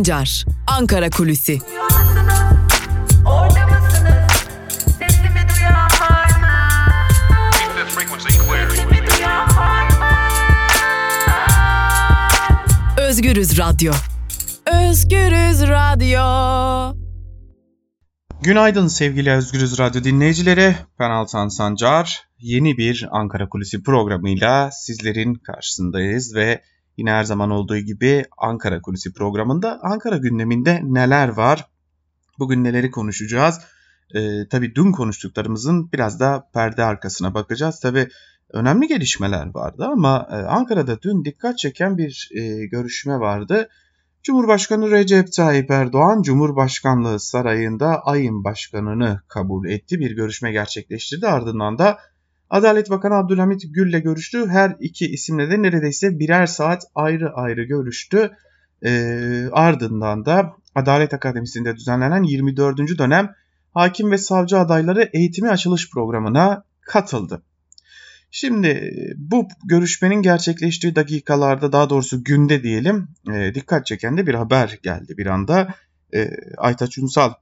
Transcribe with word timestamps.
Sancar, 0.00 0.44
Ankara 0.66 1.10
Kulüsi. 1.10 1.58
Özgürüz 12.98 13.58
Radyo. 13.58 13.92
Özgürüz 14.66 15.62
Radyo. 15.62 16.96
Günaydın 18.42 18.86
sevgili 18.86 19.30
Özgürüz 19.30 19.78
Radyo 19.78 20.04
dinleyicileri. 20.04 20.76
Ben 20.98 21.10
Altan 21.10 21.48
Sancar. 21.48 22.22
Yeni 22.38 22.76
bir 22.76 23.08
Ankara 23.10 23.48
Kulisi 23.48 23.82
programıyla 23.82 24.70
sizlerin 24.70 25.34
karşısındayız 25.34 26.34
ve 26.34 26.62
yine 27.00 27.10
her 27.10 27.24
zaman 27.24 27.50
olduğu 27.50 27.78
gibi 27.78 28.24
Ankara 28.38 28.82
Kulisi 28.82 29.12
programında 29.12 29.80
Ankara 29.82 30.16
gündeminde 30.16 30.80
neler 30.84 31.28
var? 31.28 31.66
Bugün 32.38 32.64
neleri 32.64 32.90
konuşacağız? 32.90 33.60
Ee, 34.14 34.48
tabii 34.50 34.74
dün 34.74 34.92
konuştuklarımızın 34.92 35.92
biraz 35.92 36.20
da 36.20 36.48
perde 36.54 36.84
arkasına 36.84 37.34
bakacağız. 37.34 37.80
Tabii 37.80 38.08
önemli 38.50 38.88
gelişmeler 38.88 39.54
vardı 39.54 39.84
ama 39.92 40.28
e, 40.30 40.34
Ankara'da 40.34 41.02
dün 41.02 41.24
dikkat 41.24 41.58
çeken 41.58 41.98
bir 41.98 42.30
e, 42.34 42.66
görüşme 42.66 43.20
vardı. 43.20 43.68
Cumhurbaşkanı 44.22 44.90
Recep 44.90 45.32
Tayyip 45.32 45.70
Erdoğan 45.70 46.22
Cumhurbaşkanlığı 46.22 47.20
Sarayı'nda 47.20 48.02
ayın 48.04 48.44
başkanını 48.44 49.20
kabul 49.28 49.68
etti. 49.68 50.00
Bir 50.00 50.10
görüşme 50.10 50.52
gerçekleştirdi. 50.52 51.26
Ardından 51.26 51.78
da 51.78 51.98
Adalet 52.50 52.90
Bakanı 52.90 53.14
Abdülhamit 53.14 53.62
Gül'le 53.74 54.02
görüştü. 54.02 54.46
Her 54.48 54.76
iki 54.80 55.06
isimle 55.06 55.50
de 55.50 55.62
neredeyse 55.62 56.18
birer 56.18 56.46
saat 56.46 56.82
ayrı 56.94 57.34
ayrı 57.34 57.64
görüştü. 57.64 58.30
E, 58.84 58.92
ardından 59.52 60.26
da 60.26 60.52
Adalet 60.74 61.14
Akademisi'nde 61.14 61.76
düzenlenen 61.76 62.22
24. 62.22 62.98
dönem 62.98 63.34
hakim 63.74 64.10
ve 64.10 64.18
savcı 64.18 64.58
adayları 64.58 65.10
eğitimi 65.12 65.48
açılış 65.48 65.90
programına 65.90 66.64
katıldı. 66.80 67.42
Şimdi 68.30 68.94
bu 69.16 69.48
görüşmenin 69.64 70.22
gerçekleştiği 70.22 70.96
dakikalarda 70.96 71.72
daha 71.72 71.90
doğrusu 71.90 72.24
günde 72.24 72.62
diyelim 72.62 73.08
e, 73.32 73.54
dikkat 73.54 73.86
çeken 73.86 74.16
de 74.16 74.26
bir 74.26 74.34
haber 74.34 74.78
geldi 74.82 75.14
bir 75.18 75.26
anda. 75.26 75.74
E, 76.14 76.30
Aytaç 76.58 76.98
Ünsal 76.98 77.32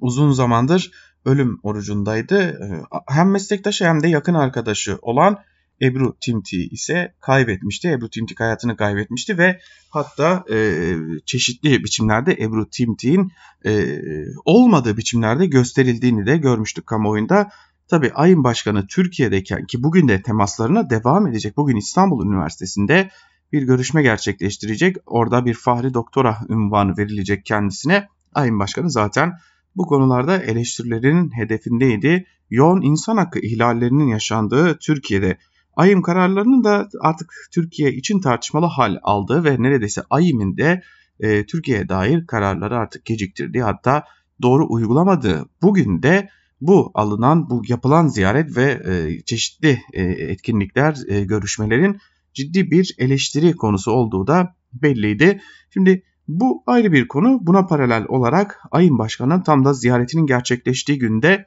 uzun 0.00 0.32
zamandır 0.32 0.90
ölüm 1.24 1.60
orucundaydı. 1.62 2.40
E, 2.40 2.66
hem 3.08 3.30
meslektaşı 3.30 3.84
hem 3.84 4.02
de 4.02 4.08
yakın 4.08 4.34
arkadaşı 4.34 4.98
olan 5.02 5.38
Ebru 5.82 6.16
Timti 6.20 6.68
ise 6.68 7.14
kaybetmişti. 7.20 7.88
Ebru 7.88 8.10
Timtik 8.10 8.40
hayatını 8.40 8.76
kaybetmişti 8.76 9.38
ve 9.38 9.60
hatta 9.90 10.44
e, 10.52 10.94
çeşitli 11.26 11.84
biçimlerde 11.84 12.32
Ebru 12.32 12.70
Timtik'in 12.70 13.32
e, 13.66 13.98
olmadığı 14.44 14.96
biçimlerde 14.96 15.46
gösterildiğini 15.46 16.26
de 16.26 16.36
görmüştük 16.36 16.86
kamuoyunda. 16.86 17.50
Tabi 17.88 18.12
ayın 18.14 18.44
başkanı 18.44 18.86
Türkiye'deyken 18.86 19.66
ki 19.66 19.82
bugün 19.82 20.08
de 20.08 20.22
temaslarına 20.22 20.90
devam 20.90 21.26
edecek. 21.26 21.56
Bugün 21.56 21.76
İstanbul 21.76 22.26
Üniversitesi'nde 22.26 23.10
bir 23.52 23.62
görüşme 23.62 24.02
gerçekleştirecek. 24.02 24.96
Orada 25.06 25.44
bir 25.44 25.54
fahri 25.54 25.94
doktora 25.94 26.38
ünvanı 26.48 26.96
verilecek 26.96 27.44
kendisine. 27.44 28.08
Ayın 28.34 28.58
başkanı 28.58 28.90
zaten 28.90 29.32
bu 29.76 29.86
konularda 29.86 30.42
eleştirilerinin 30.42 31.30
hedefindeydi. 31.36 32.26
Yoğun 32.50 32.82
insan 32.82 33.16
hakkı 33.16 33.38
ihlallerinin 33.38 34.08
yaşandığı 34.08 34.78
Türkiye'de 34.78 35.38
AYİM 35.76 36.02
kararlarının 36.02 36.64
da 36.64 36.88
artık 37.00 37.32
Türkiye 37.52 37.92
için 37.92 38.20
tartışmalı 38.20 38.66
hal 38.66 38.96
aldığı 39.02 39.44
ve 39.44 39.62
neredeyse 39.62 40.02
AYİM'in 40.10 40.56
de 40.56 40.82
e, 41.20 41.46
Türkiye'ye 41.46 41.88
dair 41.88 42.26
kararları 42.26 42.76
artık 42.78 43.04
geciktirdiği 43.04 43.62
hatta 43.62 44.04
doğru 44.42 44.66
uygulamadığı 44.68 45.48
bugün 45.62 46.02
de 46.02 46.28
bu 46.60 46.90
alınan, 46.94 47.50
bu 47.50 47.62
yapılan 47.68 48.06
ziyaret 48.06 48.56
ve 48.56 48.82
e, 48.86 49.20
çeşitli 49.24 49.80
e, 49.92 50.02
etkinlikler, 50.02 50.96
e, 51.08 51.24
görüşmelerin 51.24 51.98
ciddi 52.34 52.70
bir 52.70 52.94
eleştiri 52.98 53.56
konusu 53.56 53.90
olduğu 53.90 54.26
da 54.26 54.56
belliydi. 54.72 55.40
Şimdi 55.70 56.02
bu 56.28 56.62
ayrı 56.66 56.92
bir 56.92 57.08
konu. 57.08 57.38
Buna 57.42 57.66
paralel 57.66 58.04
olarak 58.08 58.60
ayın 58.70 58.98
başkanı 58.98 59.42
tam 59.42 59.64
da 59.64 59.72
ziyaretinin 59.72 60.26
gerçekleştiği 60.26 60.98
günde 60.98 61.46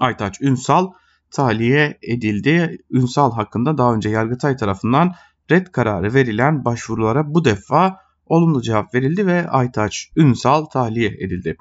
Aytaç 0.00 0.40
Ünsal 0.40 0.90
tahliye 1.30 1.98
edildi. 2.02 2.78
Ünsal 2.90 3.32
hakkında 3.32 3.78
daha 3.78 3.94
önce 3.94 4.08
Yargıtay 4.08 4.56
tarafından 4.56 5.12
red 5.50 5.66
kararı 5.66 6.14
verilen 6.14 6.64
başvurulara 6.64 7.34
bu 7.34 7.44
defa 7.44 7.96
olumlu 8.26 8.62
cevap 8.62 8.94
verildi 8.94 9.26
ve 9.26 9.48
Aytaç 9.48 10.10
Ünsal 10.16 10.64
tahliye 10.64 11.08
edildi. 11.08 11.56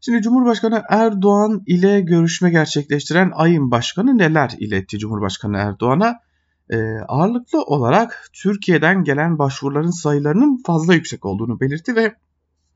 Şimdi 0.00 0.22
Cumhurbaşkanı 0.22 0.82
Erdoğan 0.88 1.62
ile 1.66 2.00
görüşme 2.00 2.50
gerçekleştiren 2.50 3.32
ayın 3.34 3.70
başkanı 3.70 4.18
neler 4.18 4.50
iletti 4.58 4.98
Cumhurbaşkanı 4.98 5.56
Erdoğan'a? 5.56 6.20
Ee, 6.72 6.76
ağırlıklı 7.08 7.62
olarak 7.62 8.30
Türkiye'den 8.32 9.04
gelen 9.04 9.38
başvuruların 9.38 9.90
sayılarının 9.90 10.62
fazla 10.66 10.94
yüksek 10.94 11.24
olduğunu 11.24 11.60
belirtti 11.60 11.96
ve 11.96 12.14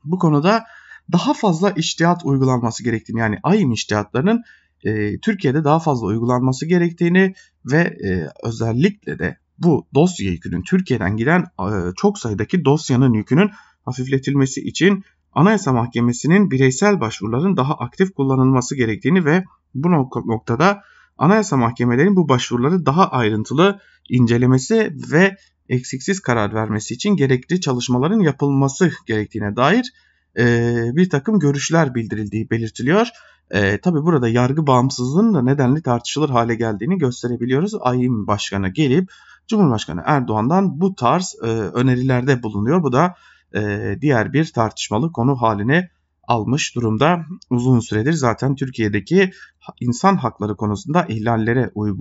bu 0.03 0.19
konuda 0.19 0.63
daha 1.11 1.33
fazla 1.33 1.71
iştihat 1.71 2.25
uygulanması 2.25 2.83
gerektiğini 2.83 3.19
yani 3.19 3.39
ayın 3.43 3.71
iştihatlarının 3.71 4.43
e, 4.83 5.19
Türkiye'de 5.19 5.63
daha 5.63 5.79
fazla 5.79 6.07
uygulanması 6.07 6.65
gerektiğini 6.65 7.33
ve 7.65 7.79
e, 7.79 8.29
özellikle 8.43 9.19
de 9.19 9.37
bu 9.59 9.87
dosya 9.93 10.31
yükünün 10.31 10.61
Türkiye'den 10.61 11.17
giden 11.17 11.41
e, 11.41 11.69
çok 11.95 12.19
sayıdaki 12.19 12.65
dosyanın 12.65 13.13
yükünün 13.13 13.51
hafifletilmesi 13.85 14.61
için 14.61 15.03
Anayasa 15.33 15.73
Mahkemesi'nin 15.73 16.51
bireysel 16.51 16.99
başvuruların 16.99 17.57
daha 17.57 17.73
aktif 17.73 18.13
kullanılması 18.13 18.75
gerektiğini 18.75 19.25
ve 19.25 19.43
bu 19.75 19.91
noktada 20.27 20.81
Anayasa 21.17 21.57
Mahkemelerinin 21.57 22.15
bu 22.15 22.29
başvuruları 22.29 22.85
daha 22.85 23.07
ayrıntılı 23.07 23.79
incelemesi 24.09 24.93
ve 25.11 25.37
eksiksiz 25.69 26.19
karar 26.19 26.53
vermesi 26.53 26.93
için 26.93 27.15
gerekli 27.15 27.61
çalışmaların 27.61 28.19
yapılması 28.19 28.91
gerektiğine 29.05 29.55
dair 29.55 29.93
e, 30.37 30.75
bir 30.95 31.09
takım 31.09 31.39
görüşler 31.39 31.95
bildirildiği 31.95 32.49
belirtiliyor. 32.49 33.07
E, 33.51 33.77
Tabi 33.77 34.03
burada 34.03 34.27
yargı 34.27 34.67
bağımsızlığının 34.67 35.33
da 35.33 35.41
nedenli 35.41 35.81
tartışılır 35.81 36.29
hale 36.29 36.55
geldiğini 36.55 36.97
gösterebiliyoruz. 36.97 37.71
AYİM 37.81 38.27
Başkanı 38.27 38.69
gelip 38.69 39.09
Cumhurbaşkanı 39.47 40.01
Erdoğan'dan 40.05 40.81
bu 40.81 40.95
tarz 40.95 41.35
e, 41.43 41.45
önerilerde 41.47 42.43
bulunuyor. 42.43 42.83
Bu 42.83 42.91
da 42.91 43.15
e, 43.55 43.95
diğer 44.01 44.33
bir 44.33 44.45
tartışmalı 44.53 45.11
konu 45.11 45.41
haline 45.41 45.89
almış 46.27 46.75
durumda. 46.75 47.25
Uzun 47.49 47.79
süredir 47.79 48.13
zaten 48.13 48.55
Türkiye'deki 48.55 49.31
insan 49.81 50.17
hakları 50.17 50.55
konusunda 50.55 51.05
ihlallere 51.05 51.61
e, 51.61 51.91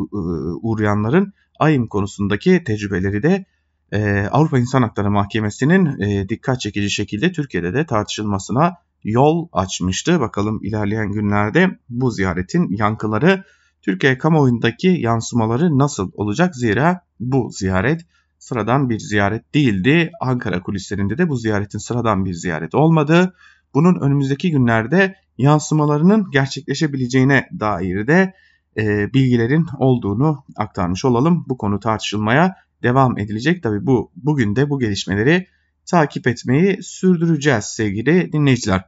uğrayanların 0.63 1.33
AYİM 1.59 1.87
konusundaki 1.87 2.65
tecrübeleri 2.65 3.23
de 3.23 3.45
e, 3.93 4.29
Avrupa 4.31 4.59
İnsan 4.59 4.83
Hakları 4.83 5.11
Mahkemesi'nin 5.11 6.01
e, 6.01 6.29
dikkat 6.29 6.61
çekici 6.61 6.91
şekilde 6.91 7.33
Türkiye'de 7.33 7.75
de 7.75 7.87
tartışılmasına 7.87 8.77
yol 9.05 9.49
açmıştı. 9.53 10.21
Bakalım 10.21 10.61
ilerleyen 10.63 11.13
günlerde 11.13 11.79
bu 11.89 12.11
ziyaretin 12.11 12.77
yankıları 12.77 13.45
Türkiye 13.83 14.19
kamuoyundaki 14.19 14.89
yansımaları 14.89 15.79
nasıl 15.79 16.11
olacak? 16.15 16.57
Zira 16.57 17.01
bu 17.21 17.51
ziyaret 17.53 18.01
sıradan 18.39 18.91
bir 18.91 18.99
ziyaret 18.99 19.55
değildi. 19.55 20.11
Ankara 20.21 20.63
kulislerinde 20.63 21.19
de 21.19 21.29
bu 21.29 21.37
ziyaretin 21.37 21.79
sıradan 21.79 22.25
bir 22.25 22.33
ziyaret 22.33 22.75
olmadı. 22.75 23.35
Bunun 23.75 24.01
önümüzdeki 24.01 24.51
günlerde 24.51 25.15
yansımalarının 25.39 26.31
gerçekleşebileceğine 26.31 27.49
dair 27.61 28.07
de 28.07 28.35
e, 28.77 29.13
bilgilerin 29.15 29.67
olduğunu 29.79 30.45
aktarmış 30.57 31.05
olalım. 31.05 31.45
Bu 31.49 31.59
konu 31.59 31.81
tartışılmaya 31.81 32.57
devam 32.83 33.19
edilecek. 33.19 33.63
Tabi 33.63 33.87
bu 33.87 34.13
bugün 34.17 34.57
de 34.57 34.71
bu 34.71 34.79
gelişmeleri 34.79 35.47
takip 35.87 36.27
etmeyi 36.27 36.83
sürdüreceğiz 36.83 37.65
sevgili 37.65 38.33
dinleyiciler. 38.33 38.85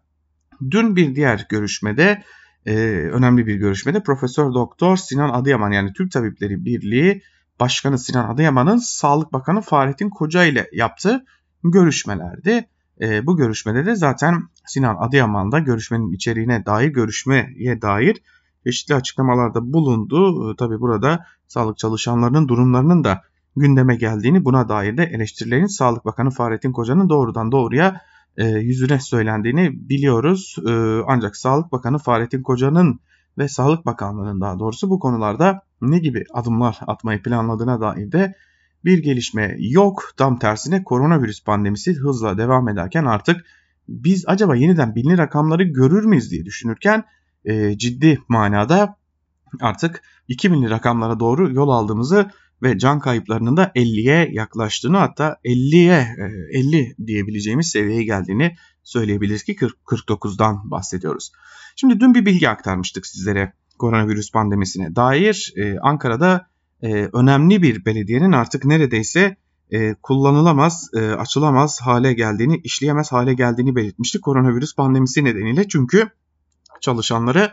Dün 0.70 0.96
bir 0.96 1.14
diğer 1.14 1.46
görüşmede 1.48 2.22
e, 2.66 2.74
önemli 3.12 3.46
bir 3.46 3.54
görüşmede 3.54 4.02
Profesör 4.02 4.54
Doktor 4.54 4.96
Sinan 4.96 5.28
Adıyaman 5.28 5.70
yani 5.70 5.92
Türk 5.92 6.12
Tabipleri 6.12 6.64
Birliği 6.64 7.22
Başkanı 7.60 7.98
Sinan 7.98 8.34
Adıyaman'ın 8.34 8.76
Sağlık 8.76 9.32
Bakanı 9.32 9.60
Fahrettin 9.60 10.10
Koca 10.10 10.44
ile 10.44 10.68
yaptığı 10.72 11.24
görüşmelerdi. 11.64 12.68
E, 13.00 13.26
bu 13.26 13.36
görüşmede 13.36 13.86
de 13.86 13.96
zaten 13.96 14.42
Sinan 14.66 14.96
Adıyaman 15.00 15.52
da 15.52 15.58
görüşmenin 15.58 16.12
içeriğine 16.12 16.66
dair 16.66 16.88
görüşmeye 16.88 17.82
dair 17.82 18.22
çeşitli 18.64 18.94
açıklamalarda 18.94 19.72
bulundu. 19.72 20.50
E, 20.52 20.56
Tabi 20.56 20.80
burada 20.80 21.26
sağlık 21.48 21.78
çalışanlarının 21.78 22.48
durumlarının 22.48 23.04
da 23.04 23.22
gündeme 23.56 23.96
geldiğini 23.96 24.44
buna 24.44 24.68
dair 24.68 24.96
de 24.96 25.04
eleştirilerin 25.04 25.66
Sağlık 25.66 26.04
Bakanı 26.04 26.30
Fahrettin 26.30 26.72
Koca'nın 26.72 27.08
doğrudan 27.08 27.52
doğruya 27.52 28.00
e, 28.36 28.48
yüzüne 28.48 29.00
söylendiğini 29.00 29.88
biliyoruz. 29.88 30.56
E, 30.68 30.72
ancak 31.06 31.36
Sağlık 31.36 31.72
Bakanı 31.72 31.98
Fahrettin 31.98 32.42
Koca'nın 32.42 33.00
ve 33.38 33.48
Sağlık 33.48 33.86
Bakanlığı'nın 33.86 34.40
daha 34.40 34.58
doğrusu 34.58 34.90
bu 34.90 34.98
konularda 34.98 35.62
ne 35.82 35.98
gibi 35.98 36.24
adımlar 36.32 36.78
atmayı 36.86 37.22
planladığına 37.22 37.80
dair 37.80 38.12
de 38.12 38.34
bir 38.86 38.98
gelişme 38.98 39.56
yok. 39.58 40.12
Tam 40.16 40.38
tersine 40.38 40.84
koronavirüs 40.84 41.44
pandemisi 41.44 41.94
hızla 41.94 42.38
devam 42.38 42.68
ederken 42.68 43.04
artık 43.04 43.44
biz 43.88 44.24
acaba 44.26 44.56
yeniden 44.56 44.94
binli 44.94 45.18
rakamları 45.18 45.62
görür 45.62 46.04
müyüz 46.04 46.30
diye 46.30 46.44
düşünürken 46.44 47.04
e, 47.44 47.78
ciddi 47.78 48.18
manada 48.28 48.96
artık 49.60 50.02
2000'li 50.28 50.70
rakamlara 50.70 51.20
doğru 51.20 51.52
yol 51.52 51.68
aldığımızı 51.68 52.30
ve 52.62 52.78
can 52.78 53.00
kayıplarının 53.00 53.56
da 53.56 53.64
50'ye 53.64 54.28
yaklaştığını 54.32 54.96
hatta 54.96 55.36
50'ye 55.44 56.06
50 56.50 56.76
e, 56.76 57.06
diyebileceğimiz 57.06 57.68
seviyeye 57.68 58.04
geldiğini 58.04 58.56
söyleyebiliriz 58.82 59.44
ki 59.44 59.56
40, 59.56 59.76
49'dan 59.86 60.70
bahsediyoruz. 60.70 61.32
Şimdi 61.76 62.00
dün 62.00 62.14
bir 62.14 62.26
bilgi 62.26 62.48
aktarmıştık 62.48 63.06
sizlere 63.06 63.52
koronavirüs 63.78 64.32
pandemisine 64.32 64.96
dair. 64.96 65.52
Ee, 65.56 65.78
Ankara'da 65.82 66.46
e, 66.82 67.08
önemli 67.12 67.62
bir 67.62 67.84
belediyenin 67.84 68.32
artık 68.32 68.64
neredeyse 68.64 69.36
e, 69.70 69.94
kullanılamaz, 69.94 70.90
e, 70.94 71.00
açılamaz 71.00 71.80
hale 71.80 72.12
geldiğini, 72.12 72.60
işleyemez 72.64 73.12
hale 73.12 73.34
geldiğini 73.34 73.76
belirtmiştik 73.76 74.22
koronavirüs 74.22 74.74
pandemisi 74.74 75.24
nedeniyle. 75.24 75.68
Çünkü 75.68 76.08
çalışanları 76.80 77.52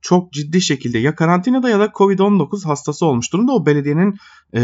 çok 0.00 0.32
ciddi 0.32 0.60
şekilde 0.60 0.98
ya 0.98 1.14
karantinada 1.14 1.70
ya 1.70 1.80
da 1.80 1.86
Covid-19 1.86 2.64
hastası 2.64 3.06
olmuş 3.06 3.32
durumda. 3.32 3.52
O 3.52 3.66
belediyenin 3.66 4.16
e, 4.54 4.60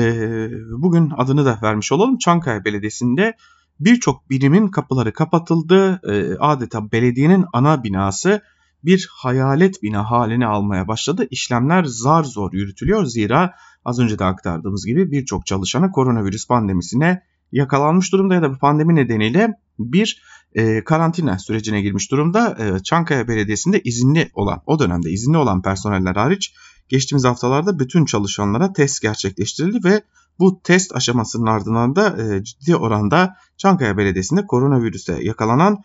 bugün 0.70 1.12
adını 1.16 1.44
da 1.44 1.58
vermiş 1.62 1.92
olalım. 1.92 2.18
Çankaya 2.18 2.64
Belediyesi'nde 2.64 3.36
birçok 3.80 4.30
birimin 4.30 4.68
kapıları 4.68 5.12
kapatıldı. 5.12 6.00
E, 6.12 6.38
adeta 6.38 6.92
belediyenin 6.92 7.44
ana 7.52 7.84
binası 7.84 8.42
bir 8.86 9.08
hayalet 9.12 9.82
bina 9.82 10.10
haline 10.10 10.46
almaya 10.46 10.88
başladı. 10.88 11.26
İşlemler 11.30 11.84
zar 11.84 12.24
zor 12.24 12.52
yürütülüyor. 12.52 13.04
Zira 13.04 13.54
az 13.84 13.98
önce 13.98 14.18
de 14.18 14.24
aktardığımız 14.24 14.86
gibi 14.86 15.10
birçok 15.10 15.46
çalışanı 15.46 15.90
koronavirüs 15.90 16.46
pandemisine 16.46 17.22
yakalanmış 17.52 18.12
durumda 18.12 18.34
ya 18.34 18.42
da 18.42 18.52
bu 18.52 18.58
pandemi 18.58 18.94
nedeniyle 18.94 19.52
bir 19.78 20.22
e, 20.54 20.84
karantina 20.84 21.38
sürecine 21.38 21.82
girmiş 21.82 22.10
durumda. 22.10 22.56
E, 22.60 22.82
Çankaya 22.82 23.28
Belediyesi'nde 23.28 23.80
izinli 23.80 24.30
olan, 24.34 24.62
o 24.66 24.78
dönemde 24.78 25.10
izinli 25.10 25.36
olan 25.36 25.62
personeller 25.62 26.14
hariç 26.14 26.54
geçtiğimiz 26.88 27.24
haftalarda 27.24 27.78
bütün 27.78 28.04
çalışanlara 28.04 28.72
test 28.72 29.02
gerçekleştirildi 29.02 29.88
ve 29.88 30.02
bu 30.38 30.60
test 30.62 30.96
aşamasının 30.96 31.46
ardından 31.46 31.96
da 31.96 32.22
e, 32.22 32.44
ciddi 32.44 32.76
oranda 32.76 33.36
Çankaya 33.56 33.96
Belediyesi'nde 33.96 34.46
koronavirüse 34.46 35.24
yakalanan 35.24 35.82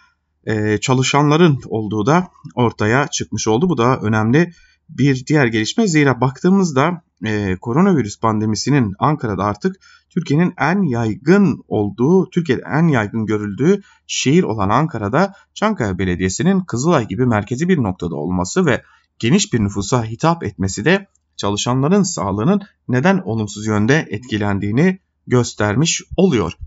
e, 0.47 0.77
çalışanların 0.77 1.59
olduğu 1.67 2.05
da 2.05 2.27
ortaya 2.55 3.07
çıkmış 3.07 3.47
oldu. 3.47 3.69
Bu 3.69 3.77
da 3.77 3.99
önemli 3.99 4.53
bir 4.89 5.25
diğer 5.25 5.45
gelişme. 5.45 5.88
Zira 5.88 6.21
baktığımızda 6.21 7.01
e, 7.25 7.57
koronavirüs 7.61 8.19
pandemisinin 8.19 8.93
Ankara'da 8.99 9.43
artık 9.43 9.75
Türkiye'nin 10.09 10.53
en 10.57 10.81
yaygın 10.81 11.63
olduğu, 11.67 12.29
Türkiye'de 12.29 12.63
en 12.73 12.88
yaygın 12.88 13.25
görüldüğü 13.25 13.81
şehir 14.07 14.43
olan 14.43 14.69
Ankara'da 14.69 15.33
Çankaya 15.53 15.97
Belediyesi'nin 15.97 16.61
Kızılay 16.61 17.07
gibi 17.07 17.25
merkezi 17.25 17.69
bir 17.69 17.77
noktada 17.77 18.15
olması 18.15 18.65
ve 18.65 18.83
geniş 19.19 19.53
bir 19.53 19.59
nüfusa 19.59 20.05
hitap 20.05 20.44
etmesi 20.44 20.85
de 20.85 21.07
çalışanların 21.37 22.03
sağlığının 22.03 22.61
neden 22.87 23.17
olumsuz 23.17 23.67
yönde 23.67 24.07
etkilendiğini 24.09 24.99
göstermiş 25.27 26.03
oluyor. 26.17 26.57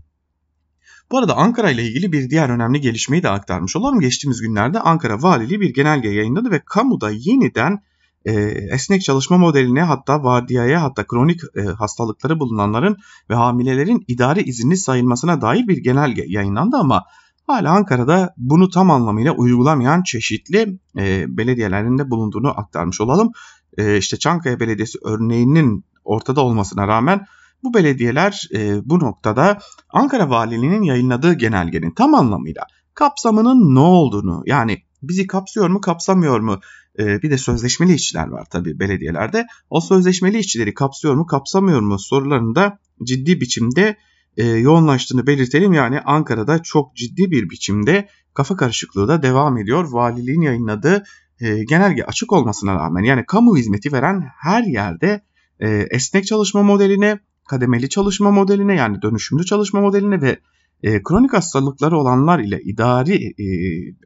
Bu 1.11 1.17
arada 1.17 1.37
Ankara 1.37 1.71
ile 1.71 1.83
ilgili 1.83 2.11
bir 2.11 2.29
diğer 2.29 2.49
önemli 2.49 2.81
gelişmeyi 2.81 3.23
de 3.23 3.29
aktarmış 3.29 3.75
olalım. 3.75 3.99
Geçtiğimiz 3.99 4.41
günlerde 4.41 4.79
Ankara 4.79 5.21
Valiliği 5.21 5.61
bir 5.61 5.73
genelge 5.73 6.09
yayınladı 6.09 6.51
ve 6.51 6.61
kamuda 6.65 7.09
yeniden 7.09 7.79
e, 8.25 8.33
esnek 8.71 9.01
çalışma 9.01 9.37
modeline 9.37 9.81
hatta 9.81 10.23
vardiyaya 10.23 10.83
hatta 10.83 11.07
kronik 11.07 11.41
e, 11.55 11.61
hastalıkları 11.61 12.39
bulunanların 12.39 12.97
ve 13.29 13.35
hamilelerin 13.35 14.03
idari 14.07 14.43
izinli 14.43 14.77
sayılmasına 14.77 15.41
dair 15.41 15.67
bir 15.67 15.77
genelge 15.77 16.25
yayınlandı 16.27 16.77
ama 16.77 17.03
hala 17.47 17.71
Ankara'da 17.71 18.33
bunu 18.37 18.69
tam 18.69 18.91
anlamıyla 18.91 19.31
uygulamayan 19.31 20.03
çeşitli 20.03 20.79
e, 20.97 21.37
belediyelerinde 21.37 22.09
bulunduğunu 22.09 22.59
aktarmış 22.59 23.01
olalım. 23.01 23.31
E, 23.77 23.97
işte 23.97 24.17
Çankaya 24.17 24.59
Belediyesi 24.59 24.99
örneğinin 25.03 25.85
ortada 26.03 26.41
olmasına 26.41 26.87
rağmen 26.87 27.25
bu 27.63 27.73
belediyeler 27.73 28.49
e, 28.53 28.89
bu 28.89 28.99
noktada 28.99 29.59
Ankara 29.89 30.29
Valiliği'nin 30.29 30.81
yayınladığı 30.81 31.33
genelgenin 31.33 31.91
tam 31.91 32.13
anlamıyla 32.13 32.67
kapsamının 32.93 33.75
ne 33.75 33.79
olduğunu 33.79 34.43
yani 34.45 34.81
bizi 35.03 35.27
kapsıyor 35.27 35.69
mu 35.69 35.81
kapsamıyor 35.81 36.39
mu 36.39 36.59
e, 36.99 37.21
bir 37.21 37.31
de 37.31 37.37
sözleşmeli 37.37 37.93
işçiler 37.93 38.27
var 38.27 38.45
tabi 38.45 38.79
belediyelerde. 38.79 39.45
O 39.69 39.81
sözleşmeli 39.81 40.37
işçileri 40.37 40.73
kapsıyor 40.73 41.15
mu 41.15 41.25
kapsamıyor 41.25 41.81
mu 41.81 41.99
sorularında 41.99 42.79
ciddi 43.03 43.41
biçimde 43.41 43.97
e, 44.37 44.45
yoğunlaştığını 44.45 45.27
belirtelim. 45.27 45.73
Yani 45.73 45.99
Ankara'da 46.01 46.63
çok 46.63 46.95
ciddi 46.95 47.31
bir 47.31 47.49
biçimde 47.49 48.09
kafa 48.33 48.55
karışıklığı 48.55 49.07
da 49.07 49.23
devam 49.23 49.57
ediyor. 49.57 49.91
Valiliğin 49.91 50.41
yayınladığı 50.41 51.03
e, 51.39 51.63
genelge 51.63 52.03
açık 52.03 52.33
olmasına 52.33 52.75
rağmen 52.75 53.03
yani 53.03 53.25
kamu 53.25 53.57
hizmeti 53.57 53.93
veren 53.93 54.25
her 54.39 54.63
yerde 54.63 55.21
e, 55.59 55.87
esnek 55.91 56.25
çalışma 56.25 56.63
modeline 56.63 57.19
kademeli 57.47 57.89
çalışma 57.89 58.31
modeline 58.31 58.75
yani 58.75 59.01
dönüşümlü 59.01 59.45
çalışma 59.45 59.81
modeline 59.81 60.21
ve 60.21 60.39
e, 60.83 61.03
kronik 61.03 61.33
hastalıkları 61.33 61.97
olanlar 61.97 62.39
ile 62.39 62.61
idari 62.61 63.15
e, 63.15 63.45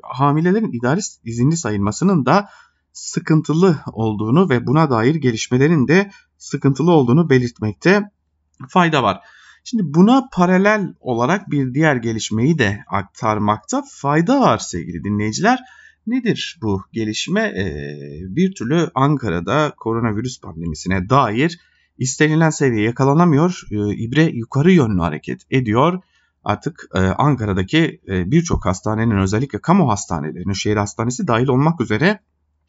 hamilelerin 0.04 0.72
idari 0.72 1.00
izinli 1.24 1.58
sayılmasının 1.58 2.26
da 2.26 2.50
sıkıntılı 2.94 3.80
olduğunu 3.92 4.50
ve 4.50 4.68
buna 4.68 4.90
dair 4.90 5.16
gelişmelerin 5.16 5.88
de 5.88 6.12
sıkıntılı 6.38 6.92
olduğunu 6.92 7.30
belirtmekte 7.30 8.12
fayda 8.70 9.04
var. 9.04 9.20
Şimdi 9.64 9.84
buna 9.86 10.30
paralel 10.32 10.94
olarak 11.00 11.52
bir 11.52 11.74
diğer 11.74 11.96
gelişmeyi 11.96 12.60
de 12.60 12.84
aktarmakta 12.88 13.84
fayda 13.92 14.42
var 14.42 14.58
sevgili 14.58 15.04
dinleyiciler. 15.04 15.60
Nedir 16.08 16.60
bu 16.62 16.82
gelişme? 16.94 17.42
Ee, 17.42 18.36
bir 18.36 18.54
türlü 18.56 18.90
Ankara'da 18.96 19.74
koronavirüs 19.78 20.42
pandemisine 20.42 21.10
dair 21.10 21.60
istenilen 22.00 22.50
seviye 22.50 22.84
yakalanamıyor. 22.84 23.62
E, 23.72 23.96
ibre 23.96 24.24
yukarı 24.24 24.72
yönlü 24.72 25.02
hareket 25.02 25.42
ediyor. 25.52 26.02
Artık 26.44 26.90
e, 26.96 27.00
Ankara'daki 27.00 28.02
e, 28.08 28.32
birçok 28.32 28.66
hastanenin 28.66 29.18
özellikle 29.18 29.62
kamu 29.62 29.90
hastanelerinin, 29.90 30.54
şehir 30.54 30.78
hastanesi 30.78 31.28
dahil 31.28 31.48
olmak 31.48 31.82
üzere 31.82 32.20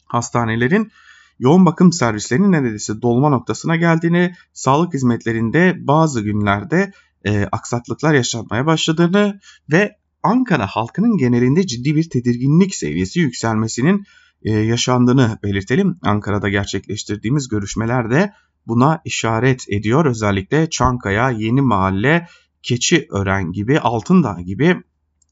hastanelerin 0.05 0.91
yoğun 1.39 1.65
bakım 1.65 1.93
servislerinin 1.93 2.51
neredeyse 2.51 3.01
dolma 3.01 3.29
noktasına 3.29 3.75
geldiğini, 3.75 4.35
sağlık 4.53 4.93
hizmetlerinde 4.93 5.75
bazı 5.79 6.21
günlerde 6.21 6.91
e, 7.25 7.45
aksaklıklar 7.51 8.13
yaşanmaya 8.13 8.65
başladığını 8.65 9.39
ve 9.71 9.95
Ankara 10.23 10.67
halkının 10.67 11.17
genelinde 11.17 11.67
ciddi 11.67 11.95
bir 11.95 12.09
tedirginlik 12.09 12.75
seviyesi 12.75 13.19
yükselmesinin 13.19 14.05
e, 14.43 14.51
yaşandığını 14.51 15.39
belirtelim. 15.43 15.97
Ankara'da 16.01 16.49
gerçekleştirdiğimiz 16.49 17.47
görüşmelerde 17.47 18.33
buna 18.67 19.01
işaret 19.05 19.65
ediyor. 19.69 20.05
Özellikle 20.05 20.69
Çankaya, 20.69 21.29
Yeni 21.29 21.61
Mahalle, 21.61 22.27
Keçiören 22.63 23.51
gibi, 23.51 23.79
Altındağ 23.79 24.41
gibi 24.41 24.75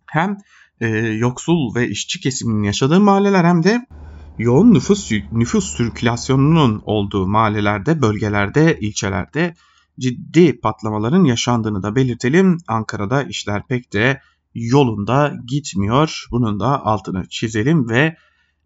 hem 0.06 0.38
e, 0.82 0.88
yoksul 0.98 1.76
ve 1.76 1.90
işçi 1.90 2.20
kesiminin 2.20 2.64
yaşadığı 2.64 3.00
mahalleler 3.00 3.44
hem 3.46 3.64
de 3.64 3.86
yoğun 4.38 4.74
nüfus 4.74 5.12
nüfus 5.32 5.78
sirkülasyonunun 5.78 6.82
olduğu 6.86 7.28
mahallelerde, 7.28 8.02
bölgelerde, 8.02 8.80
ilçelerde 8.80 9.54
ciddi 10.00 10.60
patlamaların 10.60 11.24
yaşandığını 11.24 11.84
da 11.84 11.96
belirtelim. 11.96 12.58
Ankara'da 12.68 13.24
işler 13.24 13.68
pek 13.68 13.94
de 13.94 14.22
yolunda 14.56 15.34
gitmiyor. 15.48 16.26
Bunun 16.32 16.60
da 16.60 16.86
altını 16.86 17.28
çizelim 17.30 17.90
ve 17.90 18.16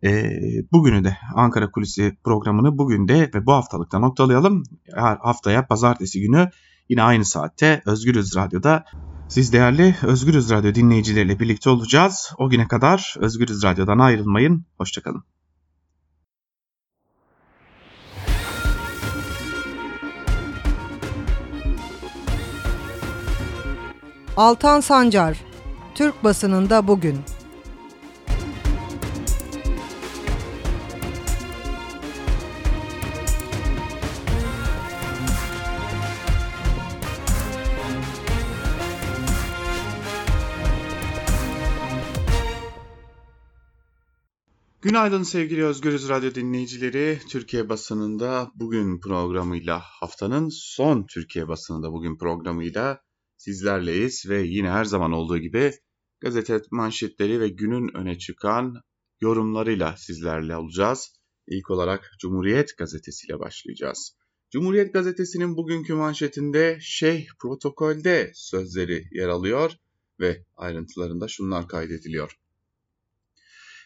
e, 0.03 0.39
bugünü 0.71 1.03
de 1.03 1.17
Ankara 1.35 1.71
Kulisi 1.71 2.17
programını 2.23 2.77
bugün 2.77 3.07
de 3.07 3.31
ve 3.35 3.45
bu 3.45 3.53
haftalıkta 3.53 3.99
noktalayalım. 3.99 4.63
Her 4.95 5.17
haftaya 5.17 5.67
pazartesi 5.67 6.21
günü 6.21 6.49
yine 6.89 7.03
aynı 7.03 7.25
saatte 7.25 7.81
Özgürüz 7.85 8.35
Radyo'da 8.35 8.85
siz 9.27 9.53
değerli 9.53 9.95
Özgürüz 10.03 10.51
Radyo 10.51 10.75
dinleyicileriyle 10.75 11.39
birlikte 11.39 11.69
olacağız. 11.69 12.33
O 12.37 12.49
güne 12.49 12.67
kadar 12.67 13.15
Özgürüz 13.19 13.63
Radyo'dan 13.63 13.99
ayrılmayın. 13.99 14.65
Hoşçakalın. 14.77 15.23
Altan 24.37 24.79
Sancar, 24.79 25.37
Türk 25.95 26.23
basınında 26.23 26.87
bugün. 26.87 27.19
Günaydın 44.83 45.23
sevgili 45.23 45.65
Özgürüz 45.65 46.09
Radyo 46.09 46.35
dinleyicileri. 46.35 47.19
Türkiye 47.29 47.69
basınında 47.69 48.51
bugün 48.55 48.99
programıyla 48.99 49.79
haftanın 49.79 50.49
son 50.49 51.05
Türkiye 51.05 51.47
basınında 51.47 51.91
bugün 51.91 52.17
programıyla 52.17 53.01
sizlerleyiz 53.37 54.25
ve 54.29 54.41
yine 54.41 54.69
her 54.69 54.85
zaman 54.85 55.11
olduğu 55.11 55.37
gibi 55.37 55.71
gazete 56.21 56.61
manşetleri 56.71 57.39
ve 57.39 57.47
günün 57.47 57.95
öne 57.95 58.17
çıkan 58.17 58.75
yorumlarıyla 59.21 59.95
sizlerle 59.97 60.55
olacağız. 60.55 61.13
İlk 61.47 61.71
olarak 61.71 62.11
Cumhuriyet 62.19 62.77
gazetesiyle 62.77 63.39
başlayacağız. 63.39 64.17
Cumhuriyet 64.51 64.93
gazetesinin 64.93 65.57
bugünkü 65.57 65.93
manşetinde 65.93 66.77
Şeyh 66.81 67.27
protokolde 67.41 68.31
sözleri 68.35 69.07
yer 69.11 69.27
alıyor 69.27 69.71
ve 70.19 70.45
ayrıntılarında 70.55 71.27
şunlar 71.27 71.67
kaydediliyor. 71.67 72.42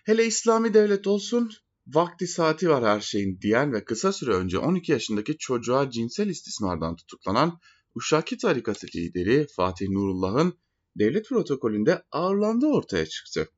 Hele 0.08 0.26
İslami 0.26 0.74
devlet 0.74 1.08
olsun, 1.08 1.52
vakti 1.88 2.28
saati 2.28 2.70
var 2.70 2.84
her 2.84 3.02
şeyin 3.02 3.42
diyen 3.42 3.74
ve 3.74 3.86
kısa 3.86 4.14
süre 4.14 4.32
önce 4.32 4.60
12 4.60 4.92
yaşındaki 4.92 5.38
çocuğa 5.38 5.90
cinsel 5.90 6.28
istismardan 6.28 6.96
tutuklanan 6.96 7.60
Uşaki 7.96 8.38
tarikatı 8.38 8.88
lideri 8.96 9.48
Fatih 9.56 9.90
Nurullah'ın 9.90 10.58
devlet 10.96 11.30
protokolünde 11.30 12.04
ağırlandığı 12.12 12.68
ortaya 12.68 13.06
çıktı. 13.06 13.50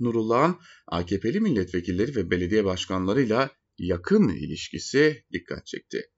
Nurullah'ın 0.00 0.56
AKP'li 0.86 1.40
milletvekilleri 1.40 2.16
ve 2.16 2.30
belediye 2.30 2.64
başkanlarıyla 2.64 3.50
yakın 3.78 4.28
ilişkisi 4.28 5.24
dikkat 5.32 5.66
çekti. 5.66 6.10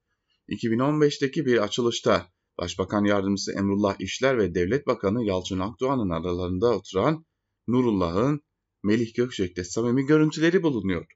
2015'teki 0.48 1.46
bir 1.46 1.62
açılışta 1.62 2.26
Başbakan 2.58 3.04
Yardımcısı 3.04 3.52
Emrullah 3.52 3.96
İşler 3.98 4.38
ve 4.38 4.54
Devlet 4.54 4.86
Bakanı 4.86 5.24
Yalçın 5.24 5.60
Akdoğan'ın 5.60 6.10
aralarında 6.10 6.76
oturan 6.76 7.24
Nurullah'ın 7.68 8.42
Melih 8.82 9.14
Gökçek'te 9.14 9.64
samimi 9.64 10.06
görüntüleri 10.06 10.62
bulunuyor. 10.62 11.06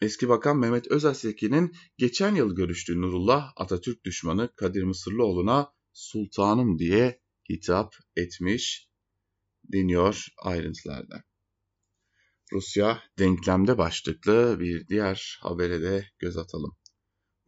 Eski 0.00 0.28
Bakan 0.28 0.58
Mehmet 0.58 0.86
Özaseki'nin 0.90 1.72
geçen 1.98 2.34
yıl 2.34 2.54
görüştüğü 2.54 3.00
Nurullah 3.00 3.52
Atatürk 3.56 4.04
düşmanı 4.04 4.54
Kadir 4.56 4.82
Mısırlıoğlu'na 4.82 5.72
sultanım 5.92 6.78
diye 6.78 7.20
hitap 7.50 7.94
etmiş 8.16 8.88
deniyor 9.72 10.26
ayrıntılarda. 10.42 11.24
Rusya 12.52 13.02
denklemde 13.18 13.78
başlıklı 13.78 14.56
bir 14.60 14.88
diğer 14.88 15.38
habere 15.42 15.82
de 15.82 16.08
göz 16.18 16.36
atalım. 16.36 16.76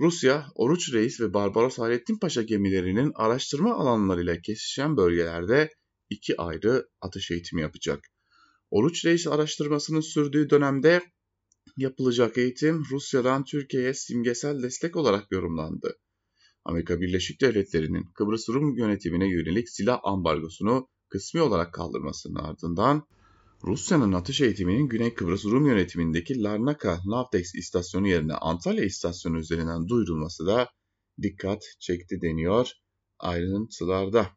Rusya, 0.00 0.46
Oruç 0.54 0.92
Reis 0.92 1.20
ve 1.20 1.34
Barbaros 1.34 1.78
Hayrettin 1.78 2.18
Paşa 2.18 2.42
gemilerinin 2.42 3.12
araştırma 3.14 3.74
alanlarıyla 3.74 4.40
kesişen 4.40 4.96
bölgelerde 4.96 5.70
iki 6.10 6.36
ayrı 6.36 6.88
atış 7.00 7.30
eğitimi 7.30 7.62
yapacak. 7.62 8.00
Oruç 8.70 9.04
Reis 9.04 9.26
araştırmasının 9.26 10.00
sürdüğü 10.00 10.50
dönemde 10.50 11.02
yapılacak 11.76 12.38
eğitim 12.38 12.84
Rusya'dan 12.90 13.44
Türkiye'ye 13.44 13.94
simgesel 13.94 14.62
destek 14.62 14.96
olarak 14.96 15.32
yorumlandı. 15.32 15.98
Amerika 16.64 17.00
Birleşik 17.00 17.40
Devletleri'nin 17.40 18.04
Kıbrıs 18.14 18.48
Rum 18.48 18.76
yönetimine 18.76 19.28
yönelik 19.28 19.68
silah 19.70 20.00
ambargosunu 20.04 20.88
kısmi 21.08 21.40
olarak 21.40 21.74
kaldırmasının 21.74 22.34
ardından 22.34 23.06
Rusya'nın 23.64 24.12
atış 24.12 24.40
eğitiminin 24.40 24.88
Güney 24.88 25.14
Kıbrıs 25.14 25.44
Rum 25.44 25.66
yönetimindeki 25.66 26.42
Larnaca 26.42 26.98
Navtex 27.06 27.54
istasyonu 27.54 28.08
yerine 28.08 28.34
Antalya 28.34 28.84
istasyonu 28.84 29.38
üzerinden 29.38 29.88
duyurulması 29.88 30.46
da 30.46 30.68
dikkat 31.22 31.62
çekti 31.80 32.20
deniyor 32.22 32.70
ayrıntılarda. 33.18 34.30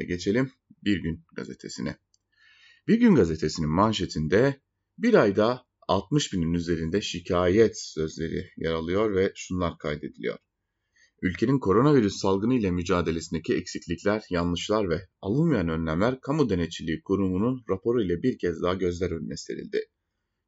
Ve 0.00 0.04
geçelim 0.04 0.52
Bir 0.84 1.02
Gün 1.02 1.24
gazetesine. 1.36 1.96
Bir 2.88 3.00
Gün 3.00 3.14
gazetesinin 3.14 3.70
manşetinde 3.70 4.60
bir 4.98 5.14
ayda 5.14 5.66
60 5.88 6.32
binin 6.32 6.52
üzerinde 6.52 7.00
şikayet 7.00 7.80
sözleri 7.80 8.50
yer 8.56 8.72
alıyor 8.72 9.14
ve 9.14 9.32
şunlar 9.34 9.78
kaydediliyor. 9.78 10.38
Ülkenin 11.22 11.58
koronavirüs 11.58 12.16
salgını 12.16 12.54
ile 12.54 12.70
mücadelesindeki 12.70 13.54
eksiklikler, 13.54 14.22
yanlışlar 14.30 14.90
ve 14.90 15.08
alınmayan 15.20 15.68
önlemler 15.68 16.20
Kamu 16.20 16.50
Denetçiliği 16.50 17.02
Kurumu'nun 17.02 17.64
raporu 17.70 18.02
ile 18.02 18.22
bir 18.22 18.38
kez 18.38 18.62
daha 18.62 18.74
gözler 18.74 19.10
önüne 19.10 19.36
serildi. 19.36 19.80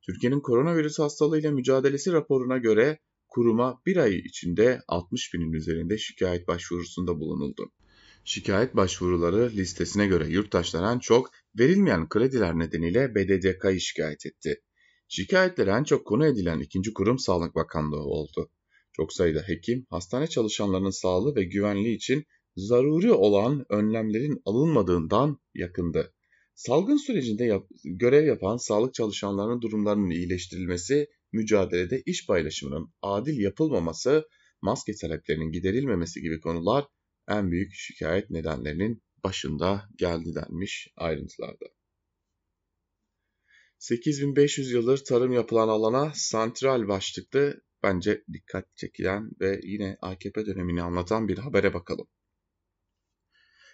Türkiye'nin 0.07 0.41
koronavirüs 0.41 0.99
hastalığı 0.99 1.41
ile 1.41 1.51
mücadelesi 1.51 2.13
raporuna 2.13 2.59
göre 2.59 2.99
kuruma 3.29 3.83
bir 3.87 3.97
ay 3.97 4.17
içinde 4.17 4.81
60 4.89 5.35
binin 5.35 5.53
üzerinde 5.53 5.99
şikayet 5.99 6.49
başvurusunda 6.49 7.21
bulunuldu. 7.21 7.73
Şikayet 8.25 8.77
başvuruları 8.77 9.51
listesine 9.51 10.07
göre 10.07 10.29
yurttaşlar 10.29 10.95
en 10.95 10.99
çok 10.99 11.31
verilmeyen 11.59 12.09
krediler 12.09 12.59
nedeniyle 12.59 13.15
BDDK'yı 13.15 13.81
şikayet 13.81 14.27
etti. 14.27 14.63
Şikayetler 15.09 15.67
en 15.67 15.85
çok 15.85 16.07
konu 16.07 16.27
edilen 16.27 16.61
ikinci 16.61 16.93
kurum 16.93 17.19
Sağlık 17.19 17.55
Bakanlığı 17.55 18.03
oldu. 18.03 18.51
Çok 18.93 19.13
sayıda 19.13 19.41
hekim, 19.41 19.87
hastane 19.91 20.27
çalışanlarının 20.27 20.91
sağlığı 20.91 21.37
ve 21.37 21.45
güvenliği 21.45 21.97
için 21.97 22.25
zaruri 22.57 23.13
olan 23.13 23.67
önlemlerin 23.69 24.43
alınmadığından 24.45 25.41
yakındı. 25.55 26.15
Salgın 26.55 26.97
sürecinde 26.97 27.45
yap 27.45 27.67
görev 27.85 28.27
yapan 28.27 28.57
sağlık 28.57 28.95
çalışanlarının 28.95 29.61
durumlarının 29.61 30.11
iyileştirilmesi, 30.11 31.09
mücadelede 31.33 32.03
iş 32.07 32.27
paylaşımının 32.27 32.93
adil 33.03 33.39
yapılmaması, 33.39 34.29
maske 34.61 34.93
taleplerinin 34.95 35.53
giderilmemesi 35.53 36.21
gibi 36.21 36.41
konular 36.41 36.85
en 37.29 37.51
büyük 37.51 37.75
şikayet 37.75 38.31
nedenlerinin 38.31 39.03
başında 39.25 39.89
geldi 39.97 40.35
denmiş 40.35 40.89
ayrıntılarda. 40.97 41.67
8500 43.79 44.73
yıldır 44.73 45.05
tarım 45.05 45.33
yapılan 45.33 45.69
alana 45.69 46.13
santral 46.15 46.89
başlıklı 46.89 47.63
bence 47.83 48.25
dikkat 48.33 48.77
çekilen 48.77 49.31
ve 49.41 49.61
yine 49.63 49.97
AKP 50.01 50.47
dönemini 50.47 50.83
anlatan 50.83 51.29
bir 51.29 51.39
habere 51.39 51.75
bakalım. 51.75 52.07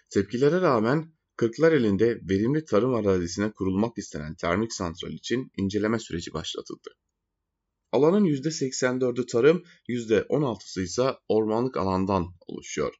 Tepkilere 0.09 0.61
rağmen 0.61 1.19
Kırklar 1.39 1.71
elinde 1.71 2.19
verimli 2.29 2.65
tarım 2.65 2.93
arazisine 2.93 3.51
kurulmak 3.51 3.97
istenen 3.97 4.35
termik 4.35 4.73
santral 4.73 5.11
için 5.11 5.51
inceleme 5.57 5.99
süreci 5.99 6.33
başlatıldı. 6.33 6.89
Alanın 7.91 8.25
%84'ü 8.25 9.25
tarım, 9.25 9.63
%16'sı 9.87 10.81
ise 10.81 11.11
ormanlık 11.27 11.77
alandan 11.77 12.25
oluşuyor. 12.47 12.93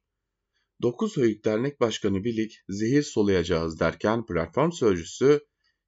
9 0.82 1.16
Höyük 1.16 1.44
Dernek 1.44 1.80
Başkanı 1.80 2.24
Bilik 2.24 2.60
zehir 2.68 3.02
solayacağız 3.02 3.80
derken 3.80 4.26
platform 4.26 4.70
sözcüsü 4.70 5.40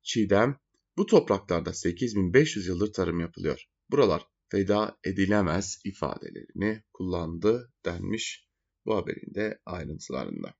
Çiğdem 0.02 0.56
bu 0.96 1.06
topraklarda 1.06 1.72
8500 1.72 2.66
yıldır 2.66 2.92
tarım 2.92 3.20
yapılıyor. 3.20 3.64
Buralar 3.90 4.26
feda 4.48 4.98
edilemez 5.04 5.80
ifadelerini 5.84 6.82
kullandı 6.92 7.72
denmiş 7.84 8.46
bu 8.86 8.96
haberin 8.96 9.34
de 9.34 9.58
ayrıntılarında. 9.66 10.54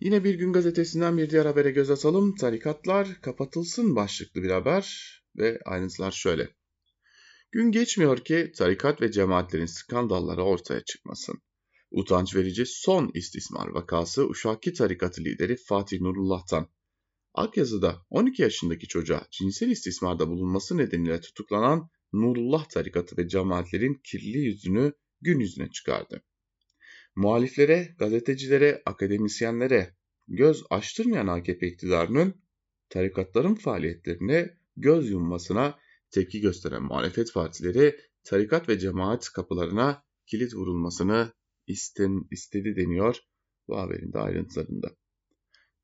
Yine 0.00 0.24
bir 0.24 0.34
gün 0.34 0.52
gazetesinden 0.52 1.18
bir 1.18 1.30
diğer 1.30 1.46
habere 1.46 1.70
göz 1.70 1.90
atalım. 1.90 2.34
Tarikatlar 2.34 3.20
kapatılsın 3.20 3.96
başlıklı 3.96 4.42
bir 4.42 4.50
haber 4.50 5.16
ve 5.38 5.58
ayrıntılar 5.64 6.12
şöyle. 6.12 6.48
Gün 7.52 7.72
geçmiyor 7.72 8.18
ki 8.18 8.52
tarikat 8.56 9.02
ve 9.02 9.12
cemaatlerin 9.12 9.66
skandalları 9.66 10.42
ortaya 10.42 10.84
çıkmasın. 10.84 11.42
Utanç 11.90 12.36
verici 12.36 12.66
son 12.66 13.10
istismar 13.14 13.68
vakası 13.68 14.26
Uşaki 14.26 14.72
tarikatı 14.72 15.24
lideri 15.24 15.56
Fatih 15.56 16.00
Nurullah'tan. 16.00 16.68
Akyazı'da 17.34 18.06
12 18.10 18.42
yaşındaki 18.42 18.88
çocuğa 18.88 19.26
cinsel 19.30 19.70
istismarda 19.70 20.28
bulunması 20.28 20.76
nedeniyle 20.76 21.20
tutuklanan 21.20 21.90
Nurullah 22.12 22.68
tarikatı 22.68 23.16
ve 23.16 23.28
cemaatlerin 23.28 24.00
kirli 24.04 24.38
yüzünü 24.38 24.92
gün 25.20 25.40
yüzüne 25.40 25.70
çıkardı. 25.70 26.22
Muhaliflere, 27.16 27.94
gazetecilere, 27.98 28.82
akademisyenlere 28.86 29.96
göz 30.28 30.64
açtırmayan 30.70 31.26
AKP 31.26 31.66
iktidarının 31.66 32.42
tarikatların 32.88 33.54
faaliyetlerine 33.54 34.58
göz 34.76 35.10
yummasına 35.10 35.78
tepki 36.10 36.40
gösteren 36.40 36.82
muhalefet 36.82 37.34
partileri 37.34 37.96
tarikat 38.24 38.68
ve 38.68 38.78
cemaat 38.78 39.28
kapılarına 39.28 40.04
kilit 40.26 40.54
vurulmasını 40.54 41.32
isten, 41.66 42.28
istedi 42.30 42.76
deniyor 42.76 43.16
bu 43.68 43.78
haberin 43.78 44.12
de 44.12 44.18
ayrıntılarında. 44.18 44.96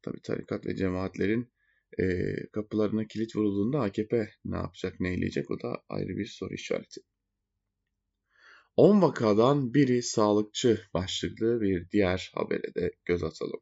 Tabi 0.03 0.21
tarikat 0.23 0.67
ve 0.67 0.77
cemaatlerin 0.77 1.53
e, 1.99 2.05
kapılarına 2.53 3.07
kilit 3.07 3.37
vurulduğunda 3.37 3.81
AKP 3.81 4.29
ne 4.45 4.57
yapacak, 4.57 5.01
ne 5.01 5.11
eyleyecek 5.11 5.51
o 5.51 5.63
da 5.63 5.83
ayrı 5.89 6.17
bir 6.17 6.27
soru 6.27 6.55
işareti. 6.55 7.01
10 8.77 9.03
vakadan 9.03 9.75
biri 9.75 10.03
sağlıkçı 10.03 10.81
başlıklı 10.95 11.61
bir 11.61 11.91
diğer 11.91 12.33
habere 12.35 12.75
de 12.75 12.93
göz 13.05 13.23
atalım. 13.23 13.61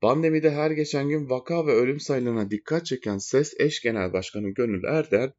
Pandemide 0.00 0.50
her 0.50 0.70
geçen 0.70 1.08
gün 1.08 1.30
vaka 1.30 1.66
ve 1.66 1.72
ölüm 1.72 2.00
sayılarına 2.00 2.50
dikkat 2.50 2.86
çeken 2.86 3.18
SES 3.18 3.54
eş 3.60 3.82
genel 3.82 4.12
başkanı 4.12 4.50
Gönül 4.50 4.84
Erder, 4.84 5.32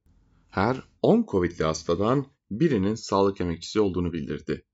her 0.49 0.83
10 1.01 1.25
Covid'li 1.31 1.63
hastadan 1.63 2.25
birinin 2.51 2.95
sağlık 2.95 3.41
emekçisi 3.41 3.79
olduğunu 3.79 4.13
bildirdi. 4.13 4.65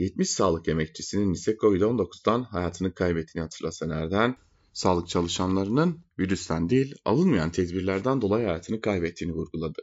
70 0.00 0.30
sağlık 0.30 0.68
emekçisinin 0.68 1.32
ise 1.32 1.52
Covid-19'dan 1.52 2.42
hayatını 2.42 2.94
kaybettiğini 2.94 3.42
hatırlasan 3.42 3.90
Erden, 3.90 4.36
sağlık 4.72 5.08
çalışanlarının 5.08 6.04
virüsten 6.18 6.70
değil 6.70 6.94
alınmayan 7.04 7.52
tedbirlerden 7.52 8.20
dolayı 8.20 8.46
hayatını 8.46 8.80
kaybettiğini 8.80 9.34
vurguladı. 9.34 9.82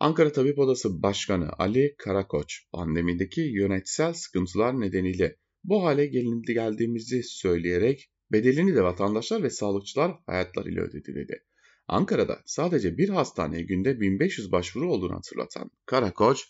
Ankara 0.00 0.32
Tabip 0.32 0.58
Odası 0.58 1.02
Başkanı 1.02 1.48
Ali 1.58 1.94
Karakoç 1.98 2.62
pandemideki 2.72 3.40
yönetsel 3.40 4.12
sıkıntılar 4.12 4.80
nedeniyle 4.80 5.36
bu 5.64 5.84
hale 5.84 6.06
geldiğimizi 6.06 7.22
söyleyerek 7.22 8.10
Bedelini 8.32 8.74
de 8.74 8.82
vatandaşlar 8.82 9.42
ve 9.42 9.50
sağlıkçılar 9.50 10.12
hayatlarıyla 10.26 10.82
ödedi 10.82 11.14
dedi. 11.14 11.44
Ankara'da 11.88 12.42
sadece 12.46 12.98
bir 12.98 13.08
hastaneye 13.08 13.62
günde 13.62 14.00
1500 14.00 14.52
başvuru 14.52 14.92
olduğunu 14.92 15.14
hatırlatan 15.14 15.70
Karakoç, 15.86 16.44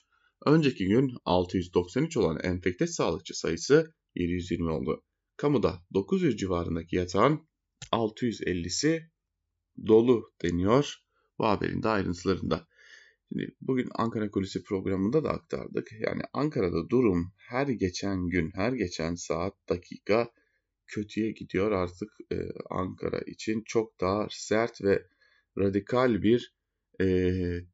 önceki 0.47 0.89
gün 0.89 1.17
693 1.25 2.17
olan 2.17 2.39
enfekte 2.43 2.87
sağlıkçı 2.87 3.39
sayısı 3.39 3.95
720 4.15 4.71
oldu. 4.71 5.05
Kamuda 5.37 5.83
900 5.95 6.37
civarındaki 6.37 6.97
yatağın 6.97 7.49
650'si 7.93 9.11
dolu 9.87 10.33
deniyor 10.43 10.95
bu 11.39 11.47
haberin 11.47 11.83
de 11.83 11.89
ayrıntılarında. 11.89 12.69
Şimdi 13.29 13.57
bugün 13.61 13.89
Ankara 13.95 14.31
Kulisi 14.31 14.63
programında 14.65 15.25
da 15.25 15.31
aktardık. 15.31 15.93
Yani 15.93 16.23
Ankara'da 16.33 16.89
durum 16.89 17.33
her 17.37 17.69
geçen 17.69 18.29
gün, 18.29 18.51
her 18.55 18.73
geçen 18.73 19.15
saat, 19.15 19.55
dakika 19.69 20.31
kötüye 20.87 21.31
gidiyor. 21.31 21.73
Artık 21.73 22.11
e, 22.33 22.37
Ankara 22.71 23.21
için 23.21 23.63
çok 23.67 24.01
daha 24.01 24.27
sert 24.31 24.83
ve 24.83 25.07
radikal 25.59 26.23
bir 26.23 26.55
e, 27.01 27.07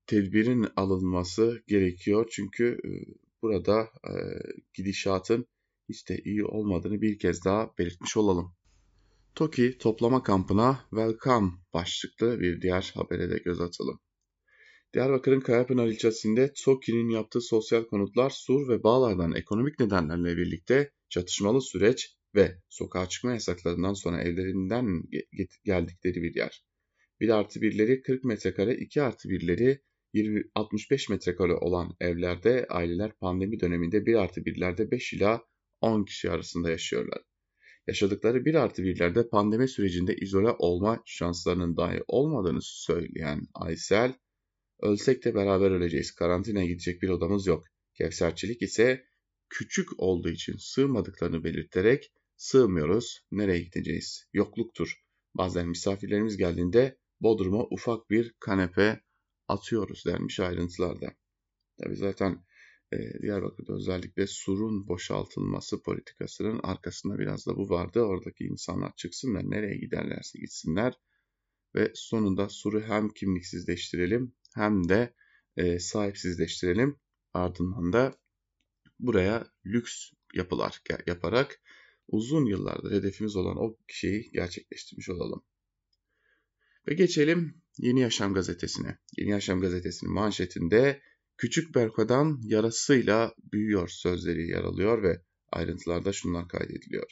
tedbirin 0.06 0.66
alınması 0.76 1.62
gerekiyor. 1.66 2.28
Çünkü 2.30 2.78
e, 2.84 2.90
burada 3.42 3.80
e, 3.82 4.12
gidişatın 4.74 5.46
hiç 5.88 6.08
de 6.08 6.18
iyi 6.18 6.44
olmadığını 6.44 7.02
bir 7.02 7.18
kez 7.18 7.44
daha 7.44 7.70
belirtmiş 7.78 8.16
olalım. 8.16 8.54
TOKİ 9.34 9.78
toplama 9.78 10.22
kampına 10.22 10.80
welcome 10.90 11.52
başlıklı 11.74 12.40
bir 12.40 12.62
diğer 12.62 12.92
habere 12.94 13.30
de 13.30 13.38
göz 13.38 13.60
atalım. 13.60 14.00
Diyarbakır'ın 14.94 15.40
Kayapınar 15.40 15.86
ilçesinde 15.86 16.52
TOKİ'nin 16.64 17.08
yaptığı 17.08 17.40
sosyal 17.40 17.84
konutlar 17.84 18.30
sur 18.30 18.68
ve 18.68 18.82
bağlardan 18.82 19.34
ekonomik 19.34 19.80
nedenlerle 19.80 20.36
birlikte 20.36 20.90
çatışmalı 21.08 21.62
süreç 21.62 22.16
ve 22.34 22.58
sokağa 22.68 23.08
çıkma 23.08 23.32
yasaklarından 23.32 23.94
sonra 23.94 24.22
evlerinden 24.22 25.02
geldikleri 25.64 26.22
bir 26.22 26.34
yer. 26.34 26.64
1 27.20 27.28
artı 27.28 27.60
1'leri 27.60 28.02
40 28.02 28.24
metrekare, 28.24 28.74
2 28.74 29.02
artı 29.02 29.28
1'leri 29.28 29.80
20, 30.12 30.42
65 30.54 31.08
metrekare 31.08 31.54
olan 31.54 31.96
evlerde 32.00 32.66
aileler 32.68 33.12
pandemi 33.12 33.60
döneminde 33.60 34.06
1 34.06 34.14
artı 34.14 34.40
1'lerde 34.40 34.90
5 34.90 35.12
ila 35.12 35.42
10 35.80 36.04
kişi 36.04 36.30
arasında 36.30 36.70
yaşıyorlar. 36.70 37.22
Yaşadıkları 37.86 38.44
1 38.44 38.54
artı 38.54 38.82
1'lerde 38.82 39.28
pandemi 39.28 39.68
sürecinde 39.68 40.16
izole 40.16 40.50
olma 40.58 41.02
şanslarının 41.04 41.76
dahi 41.76 42.02
olmadığını 42.08 42.62
söyleyen 42.62 43.40
Aysel, 43.54 44.14
ölsek 44.80 45.24
de 45.24 45.34
beraber 45.34 45.70
öleceğiz, 45.70 46.14
karantinaya 46.14 46.66
gidecek 46.66 47.02
bir 47.02 47.08
odamız 47.08 47.46
yok. 47.46 47.64
Kevserçilik 47.94 48.62
ise 48.62 49.04
küçük 49.48 50.00
olduğu 50.00 50.30
için 50.30 50.56
sığmadıklarını 50.58 51.44
belirterek 51.44 52.12
sığmıyoruz, 52.36 53.20
nereye 53.30 53.60
gideceğiz, 53.60 54.24
yokluktur. 54.32 55.02
Bazen 55.34 55.68
misafirlerimiz 55.68 56.36
geldiğinde 56.36 56.98
Bodrum'a 57.20 57.64
ufak 57.70 58.10
bir 58.10 58.34
kanepe 58.40 59.00
atıyoruz 59.48 60.04
denmiş 60.06 60.40
ayrıntılarda. 60.40 61.06
Tabi 61.82 61.96
zaten 61.96 62.44
e, 62.92 63.22
Diyarbakır'da 63.22 63.72
özellikle 63.72 64.26
surun 64.26 64.88
boşaltılması 64.88 65.82
politikasının 65.82 66.60
arkasında 66.62 67.18
biraz 67.18 67.46
da 67.46 67.56
bu 67.56 67.70
vardı. 67.70 68.00
Oradaki 68.00 68.44
insanlar 68.44 68.92
çıksınlar 68.96 69.50
nereye 69.50 69.76
giderlerse 69.76 70.38
gitsinler 70.38 70.94
ve 71.74 71.92
sonunda 71.94 72.48
suru 72.48 72.80
hem 72.80 73.08
kimliksizleştirelim 73.08 74.34
hem 74.54 74.88
de 74.88 75.14
e, 75.56 75.78
sahipsizleştirelim. 75.78 76.96
Ardından 77.32 77.92
da 77.92 78.14
buraya 78.98 79.46
lüks 79.66 80.10
yapılar 80.34 80.82
yaparak 81.06 81.60
uzun 82.08 82.46
yıllardır 82.46 82.92
hedefimiz 82.92 83.36
olan 83.36 83.56
o 83.56 83.76
şeyi 83.88 84.30
gerçekleştirmiş 84.32 85.08
olalım. 85.08 85.44
Ve 86.88 86.94
geçelim 86.94 87.54
Yeni 87.78 88.00
Yaşam 88.00 88.34
gazetesine. 88.34 88.98
Yeni 89.18 89.30
Yaşam 89.30 89.60
gazetesinin 89.60 90.12
manşetinde 90.12 91.02
Küçük 91.36 91.74
Berko'dan 91.74 92.40
yarasıyla 92.42 93.34
büyüyor 93.52 93.88
sözleri 93.88 94.48
yer 94.48 94.64
alıyor 94.64 95.02
ve 95.02 95.22
ayrıntılarda 95.52 96.12
şunlar 96.12 96.48
kaydediliyor. 96.48 97.10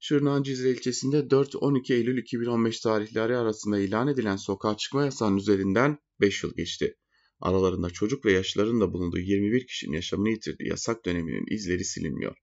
Şırnak'ın 0.00 0.42
Cizre 0.42 0.70
ilçesinde 0.70 1.16
4-12 1.16 1.94
Eylül 1.94 2.18
2015 2.18 2.80
tarihleri 2.80 3.36
arasında 3.36 3.78
ilan 3.78 4.08
edilen 4.08 4.36
sokağa 4.36 4.76
çıkma 4.76 5.04
yasağının 5.04 5.36
üzerinden 5.36 5.98
5 6.20 6.42
yıl 6.42 6.56
geçti. 6.56 6.96
Aralarında 7.40 7.90
çocuk 7.90 8.24
ve 8.24 8.32
yaşlıların 8.32 8.80
da 8.80 8.92
bulunduğu 8.92 9.18
21 9.18 9.66
kişinin 9.66 9.92
yaşamını 9.92 10.30
yitirdiği 10.30 10.68
yasak 10.68 11.04
döneminin 11.04 11.46
izleri 11.50 11.84
silinmiyor. 11.84 12.36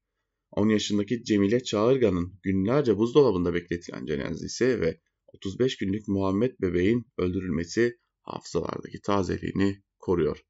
10 0.52 0.70
yaşındaki 0.70 1.24
Cemile 1.24 1.64
Çağırgan'ın 1.64 2.40
günlerce 2.44 2.98
buzdolabında 2.98 3.54
bekletilen 3.54 4.06
cenazesi 4.06 4.82
ve 4.82 5.00
35 5.34 5.78
günlük 5.78 6.08
Muhammed 6.08 6.56
bebeğin 6.62 7.06
öldürülmesi 7.18 7.98
hafızalardaki 8.22 9.02
tazeliğini 9.02 9.84
koruyor. 10.00 10.42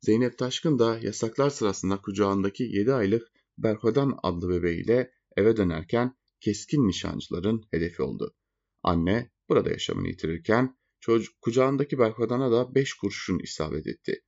Zeynep 0.00 0.38
Taşkın 0.38 0.78
da 0.78 0.98
yasaklar 0.98 1.50
sırasında 1.50 2.00
kucağındaki 2.00 2.64
7 2.64 2.92
aylık 2.92 3.28
Berhodan 3.58 4.18
adlı 4.22 4.48
bebeğiyle 4.48 5.10
eve 5.36 5.56
dönerken 5.56 6.16
keskin 6.40 6.88
nişancıların 6.88 7.62
hedefi 7.70 8.02
oldu. 8.02 8.34
Anne 8.82 9.30
burada 9.48 9.70
yaşamını 9.70 10.08
yitirirken 10.08 10.76
çocuk 11.00 11.40
kucağındaki 11.40 11.98
Berhodan'a 11.98 12.52
da 12.52 12.74
5 12.74 12.94
kurşun 12.94 13.38
isabet 13.38 13.86
etti. 13.86 14.22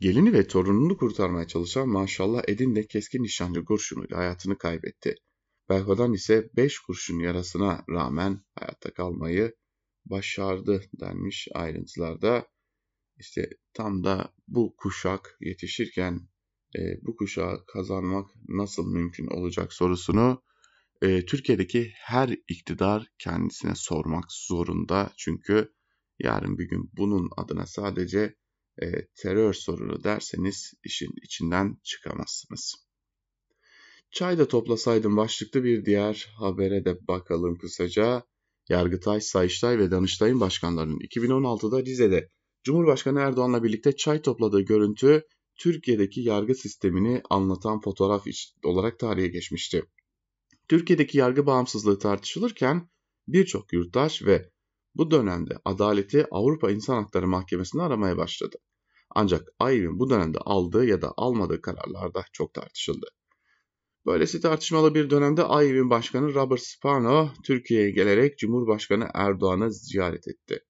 Gelini 0.00 0.32
ve 0.32 0.46
torununu 0.46 0.96
kurtarmaya 0.96 1.46
çalışan 1.46 1.88
maşallah 1.88 2.42
Edin 2.48 2.76
de 2.76 2.86
keskin 2.86 3.22
nişancı 3.22 3.64
kurşunuyla 3.64 4.18
hayatını 4.18 4.58
kaybetti. 4.58 5.14
Berhodan 5.68 6.12
ise 6.12 6.50
5 6.56 6.78
kurşun 6.78 7.18
yarasına 7.18 7.84
rağmen 7.90 8.44
hayatta 8.54 8.94
kalmayı 8.94 9.54
başardı 10.04 10.82
denmiş 11.00 11.48
ayrıntılarda. 11.54 12.48
İşte 13.16 13.50
tam 13.72 14.04
da 14.04 14.34
bu 14.48 14.74
kuşak 14.76 15.36
yetişirken 15.40 16.28
e, 16.78 16.80
bu 17.02 17.16
kuşağı 17.16 17.66
kazanmak 17.66 18.30
nasıl 18.48 18.86
mümkün 18.86 19.26
olacak 19.26 19.72
sorusunu 19.72 20.42
e, 21.02 21.24
Türkiye'deki 21.24 21.92
her 21.94 22.28
iktidar 22.48 23.06
kendisine 23.18 23.74
sormak 23.74 24.32
zorunda. 24.32 25.12
Çünkü 25.16 25.74
yarın 26.18 26.58
bir 26.58 26.68
gün 26.68 26.90
bunun 26.92 27.30
adına 27.36 27.66
sadece 27.66 28.36
e, 28.82 29.06
terör 29.14 29.52
sorunu 29.52 30.04
derseniz 30.04 30.74
işin 30.84 31.10
içinden 31.22 31.76
çıkamazsınız. 31.82 32.83
Çay 34.14 34.38
da 34.38 34.48
toplasaydım 34.48 35.16
başlıklı 35.16 35.64
bir 35.64 35.84
diğer 35.84 36.34
habere 36.36 36.84
de 36.84 37.06
bakalım 37.08 37.58
kısaca. 37.58 38.22
Yargıtay, 38.68 39.20
Sayıştay 39.20 39.78
ve 39.78 39.90
Danıştay'ın 39.90 40.40
başkanlarının 40.40 40.98
2016'da 40.98 41.84
Rize'de 41.84 42.30
Cumhurbaşkanı 42.64 43.20
Erdoğan'la 43.20 43.62
birlikte 43.62 43.96
çay 43.96 44.22
topladığı 44.22 44.60
görüntü 44.60 45.22
Türkiye'deki 45.56 46.20
yargı 46.20 46.54
sistemini 46.54 47.22
anlatan 47.30 47.80
fotoğraf 47.80 48.26
olarak 48.64 48.98
tarihe 48.98 49.28
geçmişti. 49.28 49.82
Türkiye'deki 50.68 51.18
yargı 51.18 51.46
bağımsızlığı 51.46 51.98
tartışılırken 51.98 52.88
birçok 53.28 53.72
yurttaş 53.72 54.22
ve 54.22 54.50
bu 54.94 55.10
dönemde 55.10 55.54
adaleti 55.64 56.26
Avrupa 56.30 56.70
İnsan 56.70 57.02
Hakları 57.02 57.28
Mahkemesi'nde 57.28 57.82
aramaya 57.82 58.16
başladı. 58.16 58.56
Ancak 59.10 59.48
AYİM'in 59.58 59.98
bu 59.98 60.10
dönemde 60.10 60.38
aldığı 60.38 60.84
ya 60.84 61.02
da 61.02 61.12
almadığı 61.16 61.60
kararlar 61.60 62.14
da 62.14 62.24
çok 62.32 62.54
tartışıldı. 62.54 63.06
Böylesi 64.06 64.40
tartışmalı 64.40 64.94
bir 64.94 65.10
dönemde 65.10 65.42
AYİM'in 65.42 65.90
başkanı 65.90 66.34
Robert 66.34 66.60
Spano 66.60 67.32
Türkiye'ye 67.44 67.90
gelerek 67.90 68.38
Cumhurbaşkanı 68.38 69.08
Erdoğan'ı 69.14 69.72
ziyaret 69.72 70.28
etti. 70.28 70.60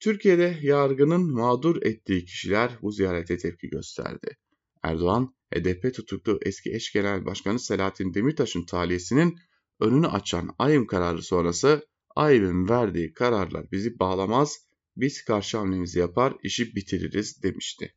Türkiye'de 0.00 0.58
yargının 0.62 1.32
mağdur 1.32 1.82
ettiği 1.82 2.24
kişiler 2.24 2.78
bu 2.82 2.92
ziyarete 2.92 3.36
tepki 3.38 3.68
gösterdi. 3.68 4.36
Erdoğan, 4.82 5.34
HDP 5.54 5.94
tutuklu 5.94 6.38
eski 6.42 6.74
eş 6.74 6.92
genel 6.92 7.24
başkanı 7.24 7.58
Selahattin 7.58 8.14
Demirtaş'ın 8.14 8.64
taliyesinin 8.64 9.38
önünü 9.80 10.06
açan 10.06 10.54
AYİM 10.58 10.86
kararı 10.86 11.22
sonrası 11.22 11.86
AYİM'in 12.16 12.68
verdiği 12.68 13.12
kararlar 13.12 13.70
bizi 13.72 13.98
bağlamaz, 13.98 14.58
biz 14.96 15.24
karşı 15.24 15.58
hamlemizi 15.58 15.98
yapar, 15.98 16.34
işi 16.42 16.74
bitiririz 16.74 17.42
demişti. 17.42 17.94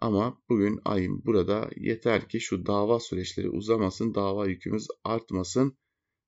Ama 0.00 0.42
bugün 0.48 0.80
AYİM 0.84 1.22
burada 1.24 1.70
yeter 1.76 2.28
ki 2.28 2.40
şu 2.40 2.66
dava 2.66 3.00
süreçleri 3.00 3.50
uzamasın, 3.50 4.14
dava 4.14 4.48
yükümüz 4.48 4.86
artmasın 5.04 5.78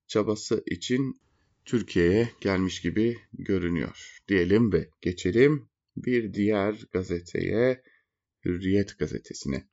çabası 0.07 0.63
için 0.67 1.21
Türkiye'ye 1.65 2.31
gelmiş 2.41 2.81
gibi 2.81 3.19
görünüyor. 3.33 4.19
Diyelim 4.29 4.73
ve 4.73 4.91
geçelim 5.01 5.69
bir 5.97 6.35
diğer 6.35 6.89
gazeteye, 6.93 7.83
Hürriyet 8.45 8.99
gazetesine. 8.99 9.69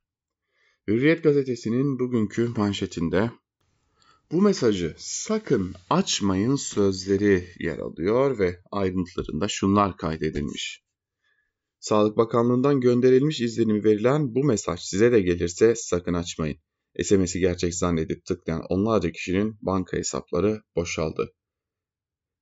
Hürriyet 0.88 1.22
gazetesinin 1.22 1.98
bugünkü 1.98 2.48
manşetinde 2.48 3.30
bu 4.32 4.42
mesajı 4.42 4.94
sakın 4.98 5.74
açmayın 5.90 6.56
sözleri 6.56 7.48
yer 7.58 7.78
alıyor 7.78 8.38
ve 8.38 8.60
ayrıntılarında 8.70 9.48
şunlar 9.48 9.96
kaydedilmiş. 9.96 10.82
Sağlık 11.80 12.16
Bakanlığı'ndan 12.16 12.80
gönderilmiş 12.80 13.40
izlenimi 13.40 13.84
verilen 13.84 14.34
bu 14.34 14.44
mesaj 14.44 14.80
size 14.80 15.12
de 15.12 15.20
gelirse 15.20 15.74
sakın 15.76 16.14
açmayın. 16.14 16.58
SMS'i 17.02 17.40
gerçek 17.40 17.74
zannedip 17.74 18.24
tıklayan 18.24 18.62
onlarca 18.68 19.12
kişinin 19.12 19.58
banka 19.62 19.96
hesapları 19.96 20.62
boşaldı. 20.76 21.32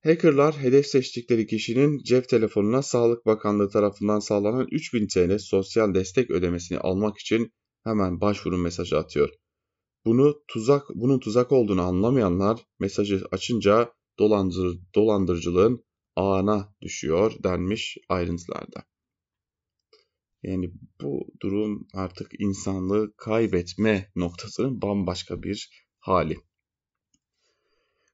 Hackerlar 0.05 0.59
hedef 0.59 0.87
seçtikleri 0.87 1.47
kişinin 1.47 1.99
cep 1.99 2.29
telefonuna 2.29 2.83
Sağlık 2.83 3.27
Bakanlığı 3.27 3.71
tarafından 3.71 4.19
sağlanan 4.19 4.67
3000 4.71 5.07
TL 5.07 5.39
sosyal 5.39 5.95
destek 5.95 6.31
ödemesini 6.31 6.79
almak 6.79 7.19
için 7.19 7.53
hemen 7.85 8.21
başvuru 8.21 8.59
mesajı 8.59 8.99
atıyor. 8.99 9.29
Bunu 10.05 10.43
tuzak, 10.49 10.83
bunun 10.95 11.19
tuzak 11.19 11.53
olduğunu 11.53 11.83
anlamayanlar 11.83 12.61
mesajı 12.81 13.23
açınca 13.31 13.93
dolandır, 14.19 14.79
dolandırıcılığın 14.95 15.85
ağına 16.17 16.75
düşüyor 16.83 17.33
denmiş 17.45 17.99
ayrıntılarda. 18.09 18.85
Yani 20.49 20.73
bu 21.01 21.27
durum 21.43 21.87
artık 21.95 22.41
insanlığı 22.41 23.13
kaybetme 23.17 24.11
noktasının 24.17 24.83
bambaşka 24.83 25.43
bir 25.43 25.71
hali. 25.99 26.37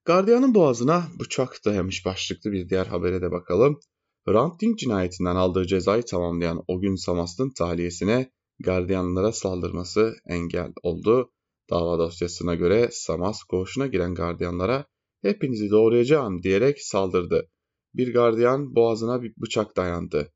Gardiyanın 0.05 0.55
boğazına 0.55 1.05
bıçak 1.21 1.61
dayamış 1.65 2.07
başlıklı 2.07 2.53
bir 2.53 2.69
diğer 2.69 2.87
habere 2.87 3.23
de 3.23 3.31
bakalım. 3.31 3.81
Hrant 4.27 4.61
Dink 4.61 4.79
cinayetinden 4.79 5.37
aldığı 5.37 5.67
cezayı 5.67 6.03
tamamlayan 6.03 6.65
o 6.69 6.81
gün 6.81 6.95
Samast'ın 6.95 7.51
tahliyesine 7.51 8.31
gardiyanlara 8.59 9.33
saldırması 9.33 10.15
engel 10.27 10.73
oldu. 10.83 11.33
Dava 11.71 11.99
dosyasına 11.99 12.55
göre 12.55 12.89
Samas 12.93 13.43
koğuşuna 13.43 13.87
giren 13.87 14.15
gardiyanlara 14.15 14.87
hepinizi 15.23 15.71
doğrayacağım 15.71 16.43
diyerek 16.43 16.83
saldırdı. 16.83 17.51
Bir 17.95 18.15
gardiyan 18.15 18.75
boğazına 18.75 19.23
bir 19.23 19.35
bıçak 19.37 19.77
dayandı. 19.77 20.34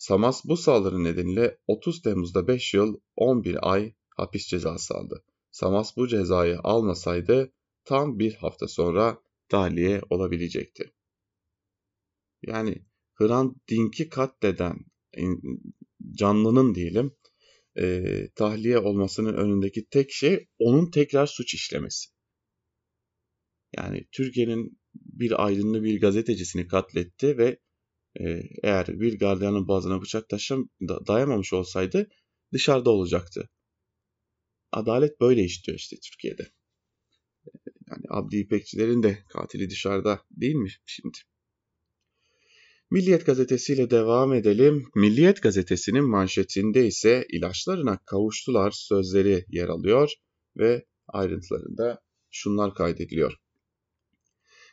Samas 0.00 0.44
bu 0.44 0.56
saldırı 0.56 1.04
nedeniyle 1.04 1.58
30 1.66 2.02
Temmuz'da 2.02 2.48
5 2.48 2.74
yıl 2.74 3.00
11 3.16 3.72
ay 3.72 3.94
hapis 4.16 4.46
cezası 4.46 4.94
aldı. 4.94 5.24
Samas 5.50 5.96
bu 5.96 6.08
cezayı 6.08 6.58
almasaydı 6.58 7.52
tam 7.84 8.18
bir 8.18 8.34
hafta 8.34 8.68
sonra 8.68 9.22
tahliye 9.48 10.00
olabilecekti. 10.10 10.92
Yani 12.42 12.86
Hrant 13.14 13.68
Dink'i 13.68 14.08
katleden 14.08 14.78
canlının 16.12 16.74
diyelim 16.74 17.16
e, 17.78 18.04
tahliye 18.34 18.78
olmasının 18.78 19.34
önündeki 19.34 19.86
tek 19.86 20.10
şey 20.12 20.48
onun 20.58 20.90
tekrar 20.90 21.26
suç 21.26 21.54
işlemesi. 21.54 22.10
Yani 23.76 24.06
Türkiye'nin 24.12 24.80
bir 24.94 25.44
aydınlı 25.44 25.82
bir 25.82 26.00
gazetecisini 26.00 26.66
katletti 26.66 27.38
ve 27.38 27.58
eğer 28.62 28.86
bir 29.00 29.18
gardiyanın 29.18 29.68
boğazına 29.68 30.02
bıçak 30.02 30.28
taşım, 30.28 30.70
da, 30.88 31.06
dayamamış 31.06 31.52
olsaydı 31.52 32.08
dışarıda 32.52 32.90
olacaktı. 32.90 33.50
Adalet 34.72 35.20
böyle 35.20 35.44
işliyor 35.44 35.78
işte 35.78 35.96
Türkiye'de. 35.96 36.50
Yani 37.90 38.02
Abdi 38.08 38.36
İpekçilerin 38.36 39.02
de 39.02 39.18
katili 39.28 39.70
dışarıda 39.70 40.20
değil 40.30 40.54
mi 40.54 40.68
şimdi? 40.86 41.18
Milliyet 42.90 43.26
gazetesiyle 43.26 43.90
devam 43.90 44.34
edelim. 44.34 44.86
Milliyet 44.94 45.42
gazetesinin 45.42 46.04
manşetinde 46.04 46.86
ise 46.86 47.26
ilaçlarına 47.28 47.98
kavuştular 48.06 48.70
sözleri 48.70 49.44
yer 49.48 49.68
alıyor 49.68 50.12
ve 50.56 50.86
ayrıntılarında 51.08 52.02
şunlar 52.30 52.74
kaydediliyor. 52.74 53.36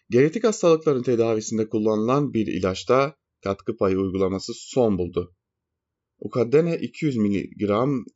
Genetik 0.09 0.43
hastalıkların 0.43 1.03
tedavisinde 1.03 1.69
kullanılan 1.69 2.33
bir 2.33 2.47
ilaçta 2.47 3.15
katkı 3.43 3.77
payı 3.77 3.97
uygulaması 3.99 4.53
son 4.55 4.97
buldu. 4.97 5.35
Ukaddene 6.19 6.77
200 6.77 7.17
mg 7.17 7.41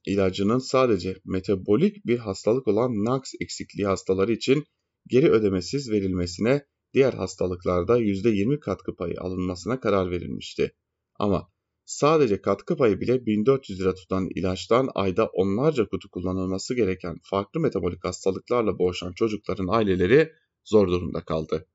ilacının 0.06 0.60
sadece 0.60 1.16
metabolik 1.26 2.06
bir 2.06 2.18
hastalık 2.18 2.68
olan 2.68 2.92
NAX 2.92 3.34
eksikliği 3.42 3.88
hastaları 3.88 4.32
için 4.32 4.64
geri 5.08 5.30
ödemesiz 5.32 5.92
verilmesine 5.92 6.66
diğer 6.94 7.14
hastalıklarda 7.14 8.00
%20 8.00 8.60
katkı 8.60 8.96
payı 8.96 9.16
alınmasına 9.22 9.80
karar 9.80 10.12
verilmişti. 10.12 10.72
Ama 11.20 11.52
sadece 11.86 12.42
katkı 12.42 12.78
payı 12.78 13.00
bile 13.00 13.26
1400 13.26 13.80
lira 13.80 13.94
tutan 13.94 14.30
ilaçtan 14.36 14.90
ayda 14.96 15.26
onlarca 15.26 15.88
kutu 15.88 16.10
kullanılması 16.10 16.76
gereken 16.76 17.16
farklı 17.24 17.60
metabolik 17.60 18.04
hastalıklarla 18.04 18.80
boğuşan 18.80 19.14
çocukların 19.14 19.68
aileleri 19.68 20.32
zor 20.66 20.88
durumda 20.88 21.22
kaldı. 21.22 21.68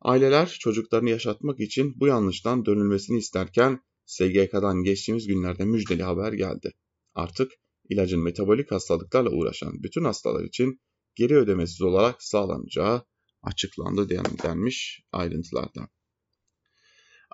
Aileler 0.00 0.56
çocuklarını 0.60 1.10
yaşatmak 1.10 1.60
için 1.60 2.00
bu 2.00 2.06
yanlıştan 2.06 2.66
dönülmesini 2.66 3.18
isterken 3.18 3.80
SGK'dan 4.06 4.82
geçtiğimiz 4.82 5.26
günlerde 5.26 5.64
müjdeli 5.64 6.02
haber 6.02 6.32
geldi. 6.32 6.72
Artık 7.14 7.52
ilacın 7.88 8.22
metabolik 8.22 8.70
hastalıklarla 8.70 9.30
uğraşan 9.30 9.82
bütün 9.82 10.04
hastalar 10.04 10.44
için 10.44 10.80
geri 11.14 11.36
ödemesiz 11.36 11.82
olarak 11.82 12.22
sağlanacağı 12.22 13.02
açıklandı 13.42 14.08
denmiş 14.42 15.02
ayrıntılarda. 15.12 15.88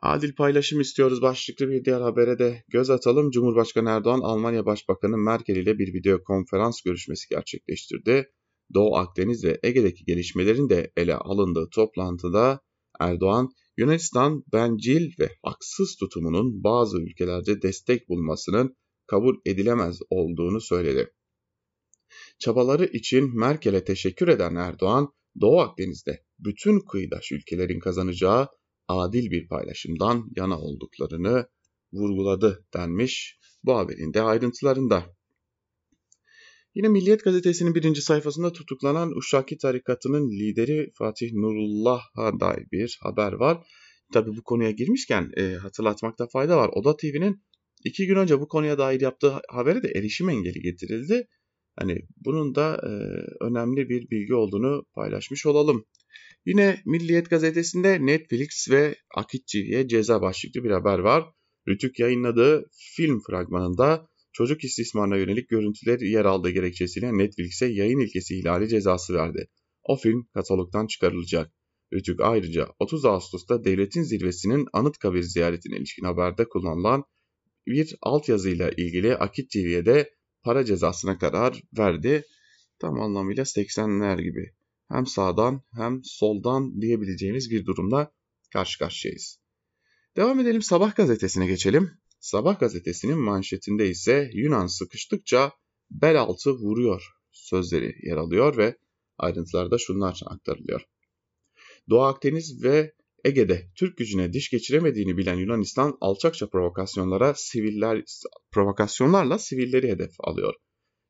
Adil 0.03 0.35
paylaşım 0.35 0.81
istiyoruz 0.81 1.23
başlıklı 1.23 1.69
bir 1.69 1.85
diğer 1.85 2.01
habere 2.01 2.39
de 2.39 2.65
göz 2.69 2.91
atalım. 2.91 3.31
Cumhurbaşkanı 3.31 3.91
Erdoğan 3.91 4.21
Almanya 4.21 4.67
Başbakanı 4.67 5.17
Merkel 5.17 5.57
ile 5.57 5.79
bir 5.79 5.95
video 5.95 6.23
konferans 6.23 6.83
görüşmesi 6.83 7.29
gerçekleştirdi. 7.29 8.33
Doğu 8.75 8.97
Akdeniz 8.97 9.45
ve 9.45 9.61
Ege'deki 9.63 10.05
gelişmelerin 10.05 10.69
de 10.69 10.93
ele 10.97 11.15
alındığı 11.15 11.69
toplantıda 11.71 12.61
Erdoğan, 13.01 13.51
Yunanistan 13.77 14.45
bencil 14.53 15.11
ve 15.19 15.31
haksız 15.43 15.97
tutumunun 15.97 16.65
bazı 16.65 16.99
ülkelerde 16.99 17.63
destek 17.63 18.09
bulmasının 18.09 18.77
kabul 19.07 19.37
edilemez 19.47 19.99
olduğunu 20.11 20.61
söyledi. 20.61 21.11
Çabaları 22.39 22.85
için 22.85 23.39
Merkel'e 23.39 23.85
teşekkür 23.85 24.29
eden 24.29 24.55
Erdoğan, 24.55 25.13
Doğu 25.41 25.61
Akdeniz'de 25.61 26.25
bütün 26.39 26.81
kıyıdaş 26.81 27.33
ülkelerin 27.33 27.81
kazanacağı 27.81 28.49
adil 28.89 29.31
bir 29.31 29.49
paylaşımdan 29.49 30.31
yana 30.37 30.61
olduklarını 30.61 31.47
vurguladı 31.93 32.67
denmiş 32.75 33.39
bu 33.65 33.77
haberin 33.77 34.15
de 34.15 34.23
ayrıntılarında. 34.23 35.17
Yine 36.75 36.89
Milliyet 36.89 37.25
gazetesinin 37.25 37.75
birinci 37.75 38.03
sayfasında 38.03 38.53
tutuklanan 38.53 39.17
Uşaki 39.17 39.59
tarikatının 39.59 40.31
lideri 40.31 40.91
Fatih 40.95 41.33
Nurullah'a 41.33 42.41
dair 42.41 42.67
bir 42.73 42.99
haber 43.03 43.33
var. 43.33 43.67
Tabi 44.13 44.37
bu 44.37 44.43
konuya 44.43 44.71
girmişken 44.71 45.31
e, 45.37 45.55
hatırlatmakta 45.55 46.27
fayda 46.27 46.57
var. 46.57 46.71
Oda 46.73 46.97
TV'nin 46.97 47.43
iki 47.85 48.07
gün 48.07 48.17
önce 48.17 48.41
bu 48.41 48.49
konuya 48.49 48.79
dair 48.79 49.01
yaptığı 49.01 49.41
habere 49.49 49.83
de 49.83 49.89
erişim 49.89 50.29
engeli 50.29 50.61
getirildi. 50.61 51.29
Hani 51.79 51.99
bunun 52.17 52.55
da 52.55 52.81
e, 52.83 52.91
önemli 53.45 53.89
bir 53.89 54.11
bilgi 54.11 54.35
olduğunu 54.35 54.85
paylaşmış 54.95 55.47
olalım. 55.47 55.87
Yine 56.47 56.83
Milliyet 56.87 57.31
gazetesinde 57.31 58.07
Netflix 58.07 58.71
ve 58.71 58.95
Akit 59.17 59.47
TV'ye 59.47 59.89
ceza 59.89 60.23
başlıklı 60.23 60.65
bir 60.65 60.71
haber 60.71 60.99
var. 60.99 61.25
Rütük 61.69 61.99
yayınladığı 61.99 62.71
film 62.97 63.21
fragmanında 63.27 64.09
çocuk 64.35 64.65
istismarına 64.65 65.17
yönelik 65.17 65.49
görüntüler 65.49 66.01
yer 66.01 66.25
aldığı 66.25 66.51
gerekçesiyle 66.51 67.19
Netflix'e 67.19 67.67
yayın 67.67 67.99
ilkesi 67.99 68.39
ihlali 68.39 68.69
cezası 68.69 69.15
verdi. 69.15 69.49
O 69.83 69.97
film 69.97 70.29
katalogdan 70.35 70.87
çıkarılacak. 70.87 71.53
Rütük 71.93 72.21
ayrıca 72.21 72.69
30 72.79 73.05
Ağustos'ta 73.05 73.65
devletin 73.65 74.03
zirvesinin 74.03 74.67
Anıtkabir 74.73 75.23
ziyaretine 75.23 75.77
ilişkin 75.77 76.05
haberde 76.05 76.49
kullanılan 76.49 77.05
bir 77.67 77.97
altyazıyla 78.03 78.71
ilgili 78.71 79.17
Akit 79.17 79.51
TV'ye 79.51 79.87
de 79.87 80.11
para 80.43 80.65
cezasına 80.65 81.19
karar 81.19 81.63
verdi. 81.79 82.25
Tam 82.79 83.01
anlamıyla 83.01 83.43
80'ler 83.43 84.23
gibi 84.23 84.51
hem 84.89 85.07
sağdan 85.07 85.63
hem 85.77 86.01
soldan 86.05 86.81
diyebileceğimiz 86.81 87.51
bir 87.51 87.67
durumda 87.67 88.13
karşı 88.53 88.79
karşıyayız. 88.79 89.39
Devam 90.17 90.41
edelim 90.41 90.63
Sabah 90.63 90.97
gazetesine 90.97 91.47
geçelim. 91.47 91.91
Sabah 92.25 92.61
gazetesinin 92.61 93.19
manşetinde 93.19 93.89
ise 93.89 94.31
Yunan 94.33 94.67
sıkıştıkça 94.67 95.53
bel 95.91 96.21
altı 96.21 96.53
vuruyor 96.53 97.03
sözleri 97.33 97.95
yer 98.03 98.17
alıyor 98.17 98.57
ve 98.57 98.77
ayrıntılarda 99.19 99.79
şunlar 99.79 100.21
aktarılıyor. 100.27 100.81
Doğu 101.91 102.03
Akdeniz 102.03 102.63
ve 102.63 102.93
Ege'de 103.25 103.71
Türk 103.77 103.97
gücüne 103.97 104.33
diş 104.33 104.51
geçiremediğini 104.51 105.17
bilen 105.17 105.35
Yunanistan 105.35 105.99
alçakça 106.01 106.49
provokasyonlara 106.49 107.35
siviller 107.37 108.05
provokasyonlarla 108.53 109.39
sivilleri 109.39 109.89
hedef 109.89 110.13
alıyor. 110.19 110.55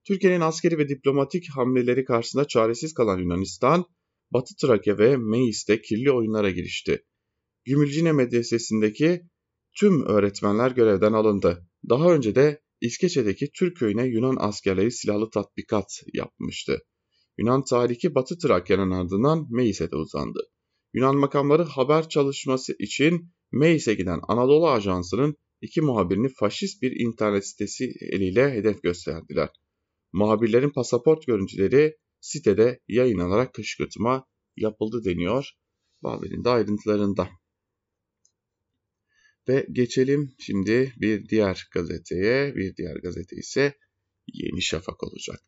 Türkiye'nin 0.06 0.40
askeri 0.40 0.78
ve 0.78 0.88
diplomatik 0.88 1.50
hamleleri 1.50 2.04
karşısında 2.04 2.46
çaresiz 2.46 2.94
kalan 2.94 3.18
Yunanistan, 3.18 3.84
Batı 4.30 4.54
Trakya 4.56 4.98
ve 4.98 5.16
Meis'te 5.16 5.82
kirli 5.82 6.12
oyunlara 6.12 6.50
girişti. 6.50 7.04
Gümülcine 7.64 8.12
Medresesi'ndeki 8.12 9.22
tüm 9.74 10.06
öğretmenler 10.06 10.70
görevden 10.70 11.12
alındı. 11.12 11.66
Daha 11.88 12.14
önce 12.14 12.34
de 12.34 12.62
İskeçe'deki 12.80 13.50
Türk 13.52 13.76
köyüne 13.76 14.06
Yunan 14.06 14.36
askerleri 14.40 14.92
silahlı 14.92 15.30
tatbikat 15.30 16.02
yapmıştı. 16.12 16.78
Yunan 17.38 17.64
tarihi 17.64 18.14
Batı 18.14 18.38
Trakya'nın 18.38 18.90
ardından 18.90 19.46
Meis'e 19.50 19.90
de 19.90 19.96
uzandı. 19.96 20.40
Yunan 20.94 21.16
makamları 21.16 21.62
haber 21.62 22.08
çalışması 22.08 22.76
için 22.78 23.30
Meis'e 23.52 23.94
giden 23.94 24.20
Anadolu 24.28 24.68
Ajansı'nın 24.68 25.36
iki 25.60 25.80
muhabirini 25.80 26.28
faşist 26.28 26.82
bir 26.82 27.00
internet 27.00 27.46
sitesi 27.46 27.92
eliyle 28.00 28.50
hedef 28.52 28.82
gösterdiler. 28.82 29.48
muhabirlerin 30.12 30.70
pasaport 30.70 31.26
görüntüleri 31.26 31.96
sitede 32.20 32.80
yayınlanarak 32.88 33.54
kışkırtma 33.54 34.26
yapıldı 34.56 35.04
deniyor. 35.04 35.50
Haberin 36.02 36.44
de 36.44 36.48
ayrıntılarında. 36.48 37.28
Ve 39.48 39.66
geçelim 39.72 40.34
şimdi 40.38 40.92
bir 40.96 41.28
diğer 41.28 41.68
gazeteye. 41.72 42.56
Bir 42.56 42.76
diğer 42.76 42.96
gazete 42.96 43.36
ise 43.36 43.74
Yeni 44.26 44.62
Şafak 44.62 45.04
olacak. 45.04 45.40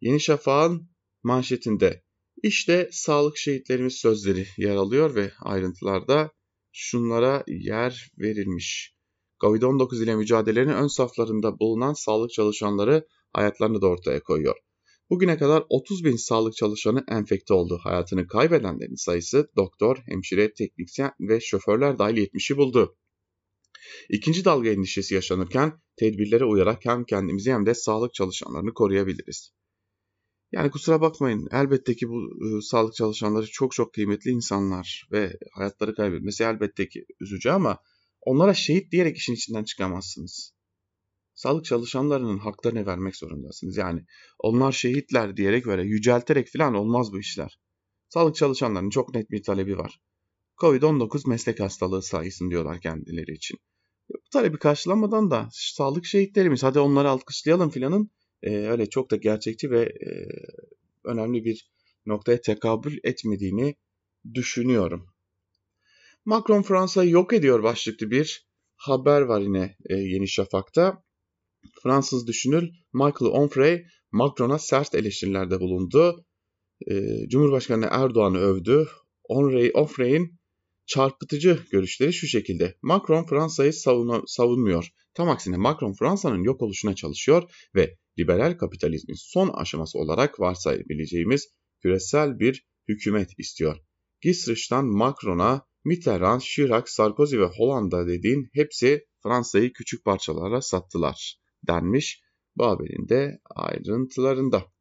Yeni 0.00 0.20
Şafak'ın 0.20 0.90
manşetinde 1.22 2.02
işte 2.42 2.88
sağlık 2.92 3.36
şehitlerimiz 3.36 3.94
sözleri 3.94 4.46
yer 4.56 4.76
alıyor 4.76 5.14
ve 5.14 5.32
ayrıntılarda 5.40 6.30
şunlara 6.72 7.44
yer 7.46 8.10
verilmiş. 8.18 8.96
Covid-19 9.40 10.04
ile 10.04 10.16
mücadelenin 10.16 10.72
ön 10.72 10.86
saflarında 10.86 11.58
bulunan 11.58 11.92
sağlık 11.92 12.30
çalışanları 12.30 13.06
hayatlarını 13.32 13.82
da 13.82 13.86
ortaya 13.86 14.22
koyuyor. 14.22 14.56
Bugüne 15.10 15.38
kadar 15.38 15.64
30 15.68 16.04
bin 16.04 16.16
sağlık 16.16 16.56
çalışanı 16.56 17.04
enfekte 17.08 17.54
oldu. 17.54 17.80
Hayatını 17.82 18.26
kaybedenlerin 18.26 18.94
sayısı 18.94 19.50
doktor, 19.56 19.96
hemşire, 20.06 20.54
teknisyen 20.54 21.12
ve 21.20 21.40
şoförler 21.40 21.98
dahil 21.98 22.16
70'i 22.16 22.56
buldu. 22.56 22.96
İkinci 24.08 24.44
dalga 24.44 24.70
endişesi 24.70 25.14
yaşanırken 25.14 25.72
tedbirlere 25.96 26.44
uyarak 26.44 26.84
hem 26.84 27.04
kendimizi 27.04 27.52
hem 27.52 27.66
de 27.66 27.74
sağlık 27.74 28.14
çalışanlarını 28.14 28.74
koruyabiliriz. 28.74 29.52
Yani 30.52 30.70
kusura 30.70 31.00
bakmayın 31.00 31.48
elbette 31.52 31.94
ki 31.94 32.08
bu 32.08 32.20
e, 32.46 32.60
sağlık 32.62 32.94
çalışanları 32.94 33.46
çok 33.46 33.72
çok 33.72 33.94
kıymetli 33.94 34.30
insanlar 34.30 35.08
ve 35.12 35.32
hayatları 35.52 35.94
kaybetmesi 35.94 36.44
elbette 36.44 36.88
ki 36.88 37.04
üzücü 37.20 37.50
ama 37.50 37.78
onlara 38.20 38.54
şehit 38.54 38.92
diyerek 38.92 39.16
işin 39.16 39.34
içinden 39.34 39.64
çıkamazsınız. 39.64 40.54
Sağlık 41.34 41.64
çalışanlarının 41.64 42.38
haklarını 42.38 42.86
vermek 42.86 43.16
zorundasınız. 43.16 43.76
Yani 43.76 44.04
onlar 44.38 44.72
şehitler 44.72 45.36
diyerek 45.36 45.66
böyle 45.66 45.82
yücelterek 45.82 46.48
falan 46.52 46.74
olmaz 46.74 47.12
bu 47.12 47.20
işler. 47.20 47.58
Sağlık 48.08 48.36
çalışanlarının 48.36 48.90
çok 48.90 49.14
net 49.14 49.30
bir 49.30 49.42
talebi 49.42 49.78
var. 49.78 50.00
Covid-19 50.60 51.28
meslek 51.28 51.60
hastalığı 51.60 52.02
sayısın 52.02 52.50
diyorlar 52.50 52.80
kendileri 52.80 53.32
için. 53.32 53.58
Bu 54.08 54.18
talebi 54.32 54.58
karşılamadan 54.58 55.30
da 55.30 55.48
sağlık 55.52 56.06
şehitlerimiz 56.06 56.62
hadi 56.62 56.78
onları 56.78 57.10
alkışlayalım 57.10 57.70
filanın 57.70 58.10
e, 58.42 58.50
öyle 58.56 58.90
çok 58.90 59.10
da 59.10 59.16
gerçekçi 59.16 59.70
ve 59.70 59.82
e, 59.82 60.10
önemli 61.04 61.44
bir 61.44 61.70
noktaya 62.06 62.40
tekabül 62.40 62.98
etmediğini 63.04 63.76
düşünüyorum. 64.34 65.06
Macron 66.24 66.62
Fransa'yı 66.62 67.10
yok 67.10 67.32
ediyor 67.32 67.62
başlıklı 67.62 68.10
bir 68.10 68.46
haber 68.76 69.20
var 69.20 69.40
yine 69.40 69.76
e, 69.90 69.94
Yeni 69.94 70.28
Şafak'ta. 70.28 71.02
Fransız 71.82 72.26
düşünür 72.26 72.70
Michael 72.92 73.30
Onfray 73.32 73.84
Macron'a 74.12 74.58
sert 74.58 74.94
eleştirilerde 74.94 75.60
bulundu. 75.60 76.24
E, 76.90 76.94
Cumhurbaşkanı 77.28 77.88
Erdoğan'ı 77.90 78.38
övdü. 78.38 78.88
Onfray, 79.24 79.70
Onfray'in 79.74 80.38
çarpıtıcı 80.86 81.58
görüşleri 81.70 82.12
şu 82.12 82.26
şekilde. 82.26 82.78
Macron 82.82 83.26
Fransa'yı 83.26 83.72
savunmuyor. 84.26 84.88
Tam 85.14 85.28
aksine 85.28 85.56
Macron 85.56 85.92
Fransa'nın 85.92 86.42
yok 86.42 86.62
oluşuna 86.62 86.94
çalışıyor 86.94 87.50
ve 87.74 87.96
liberal 88.18 88.56
kapitalizmin 88.58 89.16
son 89.18 89.48
aşaması 89.48 89.98
olarak 89.98 90.40
varsayabileceğimiz 90.40 91.48
küresel 91.82 92.38
bir 92.38 92.66
hükümet 92.88 93.30
istiyor. 93.38 93.76
Gisrich'tan 94.20 94.86
Macron'a 94.86 95.66
Mitterrand, 95.84 96.40
Chirac, 96.40 96.90
Sarkozy 96.90 97.38
ve 97.38 97.44
Hollanda 97.44 98.06
dediğin 98.06 98.50
hepsi 98.52 99.06
Fransa'yı 99.22 99.72
küçük 99.72 100.04
parçalara 100.04 100.62
sattılar 100.62 101.40
denmiş 101.66 102.22
bu 102.56 102.66
haberin 102.66 103.08
de 103.08 103.40
ayrıntılarında. 103.54 104.72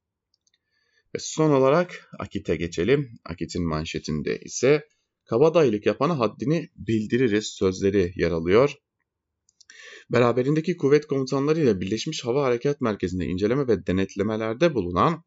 Ve 1.16 1.20
son 1.20 1.52
olarak 1.52 2.10
Akit'e 2.20 2.56
geçelim. 2.56 3.20
Akit'in 3.26 3.68
manşetinde 3.68 4.40
ise 4.40 4.88
kabadayılık 5.26 5.86
yapana 5.86 6.20
haddini 6.20 6.70
bildiririz 6.76 7.48
sözleri 7.48 8.14
yer 8.16 8.32
alıyor. 8.32 8.76
Beraberindeki 10.10 10.78
kuvvet 10.78 11.08
komutanlarıyla 11.08 11.82
Birleşmiş 11.82 12.26
Hava 12.26 12.44
Harekat 12.44 12.82
Merkezi'nde 12.82 13.26
inceleme 13.26 13.68
ve 13.68 13.88
denetlemelerde 13.88 14.76
bulunan 14.76 15.24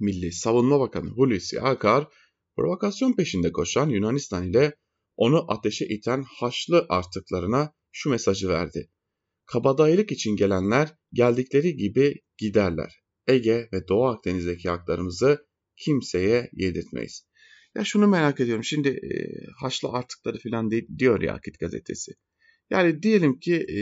Milli 0.00 0.32
Savunma 0.32 0.80
Bakanı 0.80 1.10
Hulusi 1.10 1.60
Akar, 1.60 2.08
provokasyon 2.56 3.12
peşinde 3.12 3.52
koşan 3.52 3.88
Yunanistan 3.88 4.48
ile 4.48 4.76
onu 5.16 5.44
ateşe 5.52 5.86
iten 5.86 6.22
Haçlı 6.22 6.86
artıklarına 6.88 7.74
şu 7.92 8.10
mesajı 8.10 8.48
verdi. 8.48 8.90
Kabadayılık 9.46 10.12
için 10.12 10.36
gelenler 10.36 10.94
geldikleri 11.12 11.76
gibi 11.76 12.20
giderler. 12.38 13.02
Ege 13.26 13.68
ve 13.72 13.88
Doğu 13.88 14.06
Akdeniz'deki 14.06 14.68
haklarımızı 14.68 15.46
kimseye 15.76 16.50
yedirtmeyiz. 16.52 17.29
Ya 17.74 17.84
şunu 17.84 18.06
merak 18.06 18.40
ediyorum. 18.40 18.64
Şimdi 18.64 18.88
e, 18.88 19.10
Haçlı 19.60 19.88
artıkları 19.88 20.38
falan 20.38 20.70
diyor 20.98 21.22
ya 21.22 21.34
Akit 21.34 21.58
gazetesi. 21.58 22.12
Yani 22.70 23.02
diyelim 23.02 23.38
ki 23.38 23.54
e, 23.54 23.78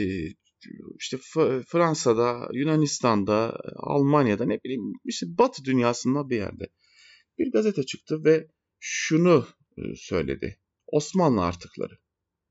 işte 0.99 1.17
Fransa'da, 1.67 2.49
Yunanistan'da, 2.53 3.59
Almanya'da 3.75 4.45
ne 4.45 4.59
bileyim 4.63 4.93
işte 5.05 5.25
Batı 5.29 5.65
dünyasında 5.65 6.29
bir 6.29 6.35
yerde 6.35 6.69
bir 7.37 7.51
gazete 7.51 7.83
çıktı 7.83 8.23
ve 8.25 8.47
şunu 8.79 9.47
e, 9.77 9.81
söyledi. 9.95 10.59
Osmanlı 10.87 11.45
artıkları, 11.45 11.97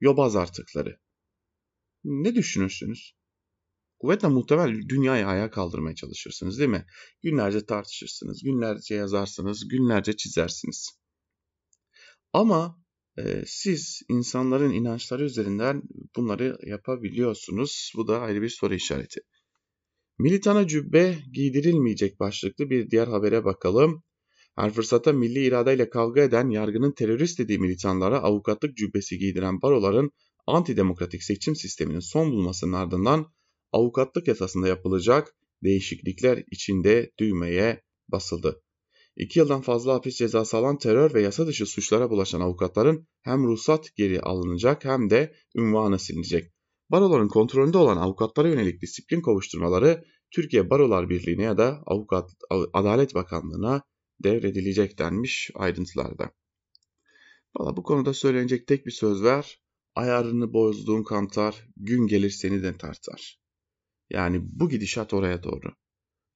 Yobaz 0.01 0.37
artıkları. 0.37 0.98
Ne 2.05 2.35
düşünürsünüz? 2.35 3.14
Kuvvetle 3.98 4.29
muhtemel 4.29 4.88
dünyayı 4.88 5.27
ayağa 5.27 5.51
kaldırmaya 5.51 5.94
çalışırsınız 5.94 6.59
değil 6.59 6.70
mi? 6.70 6.87
Günlerce 7.22 7.66
tartışırsınız, 7.66 8.42
günlerce 8.42 8.94
yazarsınız, 8.94 9.68
günlerce 9.68 10.16
çizersiniz. 10.16 10.98
Ama 12.33 12.79
e, 13.19 13.43
siz 13.47 14.03
insanların 14.09 14.73
inançları 14.73 15.25
üzerinden 15.25 15.83
bunları 16.17 16.59
yapabiliyorsunuz. 16.67 17.93
Bu 17.97 18.09
da 18.09 18.21
ayrı 18.21 18.43
bir 18.43 18.49
soru 18.49 18.75
işareti. 18.75 19.21
Militana 20.19 20.67
cübbe 20.67 21.19
giydirilmeyecek 21.33 22.21
başlıklı 22.21 22.71
bir 22.71 22.91
diğer 22.91 23.09
habere 23.09 23.45
bakalım. 23.45 24.03
Her 24.57 24.73
fırsatta 24.73 25.12
milli 25.12 25.45
iradeyle 25.45 25.91
kavga 25.91 26.21
eden 26.21 26.51
yargının 26.51 26.93
terörist 26.93 27.38
dediği 27.38 27.59
militanlara 27.59 28.19
avukatlık 28.19 28.77
cübbesi 28.77 29.19
giydiren 29.19 29.62
baroların 29.62 30.11
antidemokratik 30.47 31.23
seçim 31.23 31.57
sisteminin 31.57 32.01
son 32.01 32.33
bulmasının 32.33 32.73
ardından 32.73 33.33
avukatlık 33.73 34.29
yasasında 34.29 34.69
yapılacak 34.69 35.35
değişiklikler 35.64 36.45
içinde 36.51 37.12
düğmeye 37.19 37.83
basıldı. 38.09 38.62
İki 39.18 39.38
yıldan 39.38 39.61
fazla 39.61 39.94
hapis 39.94 40.16
cezası 40.16 40.57
alan 40.57 40.78
terör 40.78 41.14
ve 41.14 41.22
yasa 41.22 41.46
dışı 41.46 41.66
suçlara 41.66 42.11
bulaşan 42.11 42.40
avukatların 42.40 43.07
hem 43.22 43.46
ruhsat 43.46 43.96
geri 43.96 44.20
alınacak 44.20 44.85
hem 44.85 45.11
de 45.11 45.35
ünvanı 45.57 45.98
silinecek. 45.98 46.52
Baroların 46.90 47.28
kontrolünde 47.28 47.78
olan 47.78 47.96
avukatlara 47.96 48.48
yönelik 48.48 48.83
disiplin 48.83 49.20
kovuşturmaları 49.20 50.04
Türkiye 50.31 50.70
Barolar 50.70 51.09
Birliği'ne 51.09 51.42
ya 51.42 51.59
da 51.59 51.83
Avukat 51.87 52.31
Adalet 52.72 53.14
Bakanlığı'na 53.14 53.83
devredilecek 54.24 54.98
denmiş 54.98 55.50
ayrıntılarda. 55.54 56.31
Valla 57.57 57.76
bu 57.76 57.83
konuda 57.83 58.14
söylenecek 58.14 58.66
tek 58.66 58.87
bir 58.87 58.90
söz 58.90 59.22
var. 59.22 59.61
Ayarını 59.94 60.52
bozduğun 60.52 61.02
kantar, 61.02 61.68
gün 61.76 62.07
gelir 62.07 62.31
seni 62.31 62.62
de 62.62 62.76
tartar. 62.76 63.40
Yani 64.11 64.40
bu 64.42 64.68
gidişat 64.68 65.14
oraya 65.14 65.42
doğru. 65.42 65.72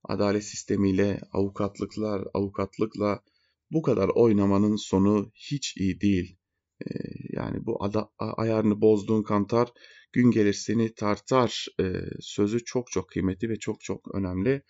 Adalet 0.05 0.45
sistemiyle, 0.45 1.21
avukatlıklar, 1.33 2.25
avukatlıkla 2.35 3.23
bu 3.71 3.83
kadar 3.83 4.09
oynamanın 4.09 4.77
sonu 4.77 5.33
hiç 5.35 5.77
iyi 5.77 6.01
değil. 6.01 6.39
Ee, 6.87 6.95
yani 7.31 7.67
bu 7.67 7.85
ada, 7.85 8.11
ayarını 8.19 8.81
bozduğun 8.81 9.23
kantar 9.23 9.69
gün 10.13 10.31
gelir 10.31 10.53
seni 10.53 10.95
tartar 10.95 11.67
e, 11.81 11.85
sözü 12.21 12.65
çok 12.65 12.91
çok 12.91 13.09
kıymetli 13.09 13.49
ve 13.49 13.57
çok 13.57 13.81
çok 13.81 14.15
önemli. 14.15 14.63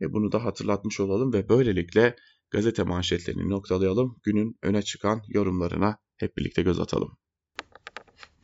E, 0.00 0.12
bunu 0.12 0.32
da 0.32 0.44
hatırlatmış 0.44 1.00
olalım 1.00 1.32
ve 1.32 1.48
böylelikle 1.48 2.16
gazete 2.50 2.82
manşetlerini 2.82 3.50
noktalayalım. 3.50 4.16
Günün 4.22 4.58
öne 4.62 4.82
çıkan 4.82 5.22
yorumlarına 5.28 5.98
hep 6.16 6.36
birlikte 6.36 6.62
göz 6.62 6.80
atalım. 6.80 7.18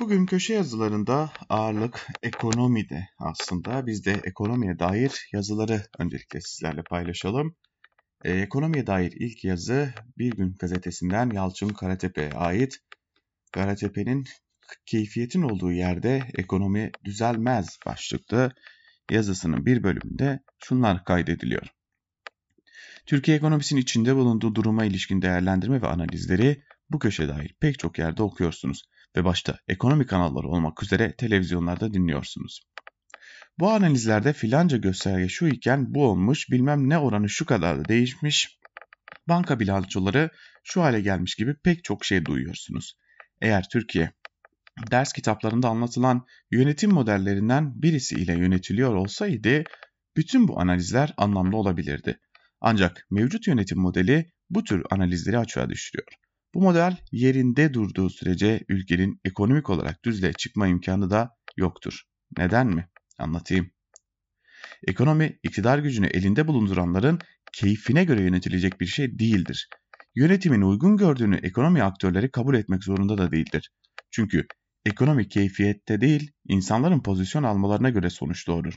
Bugün 0.01 0.27
köşe 0.27 0.55
yazılarında 0.55 1.33
ağırlık 1.49 2.07
ekonomide 2.23 3.09
aslında. 3.19 3.87
Biz 3.87 4.05
de 4.05 4.21
ekonomiye 4.25 4.79
dair 4.79 5.29
yazıları 5.33 5.83
öncelikle 5.99 6.41
sizlerle 6.41 6.83
paylaşalım. 6.83 7.57
Ee, 8.25 8.33
ekonomiye 8.33 8.87
dair 8.87 9.13
ilk 9.13 9.45
yazı 9.45 9.95
Bir 10.19 10.31
Gün 10.31 10.57
gazetesinden 10.59 11.31
Yalçın 11.31 11.69
Karatepe'ye 11.69 12.31
ait. 12.33 12.79
Karatepe'nin 13.53 14.25
keyfiyetin 14.87 15.43
olduğu 15.43 15.73
yerde 15.73 16.23
ekonomi 16.35 16.91
düzelmez 17.05 17.79
başlıklı 17.87 18.53
yazısının 19.11 19.67
bir 19.67 19.83
bölümünde 19.83 20.41
şunlar 20.59 21.05
kaydediliyor. 21.05 21.67
Türkiye 23.07 23.37
ekonomisinin 23.37 23.81
içinde 23.81 24.17
bulunduğu 24.17 24.55
duruma 24.55 24.85
ilişkin 24.85 25.23
değerlendirme 25.23 25.83
ve 25.83 25.87
analizleri 25.87 26.63
bu 26.91 26.99
köşe 26.99 27.29
dair 27.29 27.55
pek 27.61 27.79
çok 27.79 27.99
yerde 27.99 28.23
okuyorsunuz 28.23 28.83
ve 29.17 29.25
başta 29.25 29.59
ekonomi 29.69 30.07
kanalları 30.07 30.49
olmak 30.49 30.83
üzere 30.83 31.17
televizyonlarda 31.17 31.93
dinliyorsunuz. 31.93 32.61
Bu 33.59 33.71
analizlerde 33.71 34.33
filanca 34.33 34.77
gösterge 34.77 35.29
şu 35.29 35.47
iken 35.47 35.95
bu 35.95 36.05
olmuş, 36.05 36.51
bilmem 36.51 36.89
ne 36.89 36.99
oranı 36.99 37.29
şu 37.29 37.47
kadar 37.47 37.79
da 37.79 37.85
değişmiş, 37.85 38.59
banka 39.29 39.61
bilançoları 39.61 40.31
şu 40.65 40.83
hale 40.83 41.01
gelmiş 41.01 41.35
gibi 41.35 41.55
pek 41.55 41.85
çok 41.85 42.05
şey 42.05 42.25
duyuyorsunuz. 42.25 42.95
Eğer 43.41 43.69
Türkiye 43.73 44.13
ders 44.91 45.13
kitaplarında 45.13 45.69
anlatılan 45.69 46.27
yönetim 46.51 46.91
modellerinden 46.91 47.83
birisi 47.83 48.15
ile 48.15 48.33
yönetiliyor 48.33 48.95
olsaydı 48.95 49.65
bütün 50.17 50.49
bu 50.49 50.61
analizler 50.61 51.15
anlamlı 51.17 51.57
olabilirdi. 51.57 52.21
Ancak 52.61 53.07
mevcut 53.11 53.47
yönetim 53.47 53.79
modeli 53.79 54.33
bu 54.51 54.65
tür 54.65 54.83
analizleri 54.91 55.39
açığa 55.39 55.71
düşürüyor. 55.71 56.09
Bu 56.55 56.61
model 56.63 56.97
yerinde 57.13 57.75
durduğu 57.75 58.11
sürece 58.11 58.61
ülkenin 58.69 59.21
ekonomik 59.25 59.71
olarak 59.71 60.05
düzlüğe 60.05 60.33
çıkma 60.33 60.67
imkanı 60.67 61.11
da 61.11 61.37
yoktur. 61.57 62.03
Neden 62.39 62.67
mi? 62.67 62.89
Anlatayım. 63.19 63.71
Ekonomi 64.89 65.39
iktidar 65.43 65.79
gücünü 65.79 66.07
elinde 66.07 66.49
bulunduranların 66.49 67.19
keyfine 67.53 68.05
göre 68.05 68.23
yönetilecek 68.23 68.81
bir 68.81 68.87
şey 68.87 69.19
değildir. 69.19 69.69
Yönetimin 70.15 70.63
uygun 70.63 70.97
gördüğünü 70.97 71.37
ekonomi 71.37 71.83
aktörleri 71.83 72.31
kabul 72.31 72.55
etmek 72.55 72.85
zorunda 72.85 73.19
da 73.19 73.33
değildir. 73.33 73.71
Çünkü 74.11 74.47
ekonomik 74.87 75.31
keyfiyette 75.31 76.01
değil, 76.01 76.33
insanların 76.49 77.03
pozisyon 77.03 77.43
almalarına 77.43 77.91
göre 77.91 78.11
sonuç 78.11 78.47
doğurur. 78.49 78.75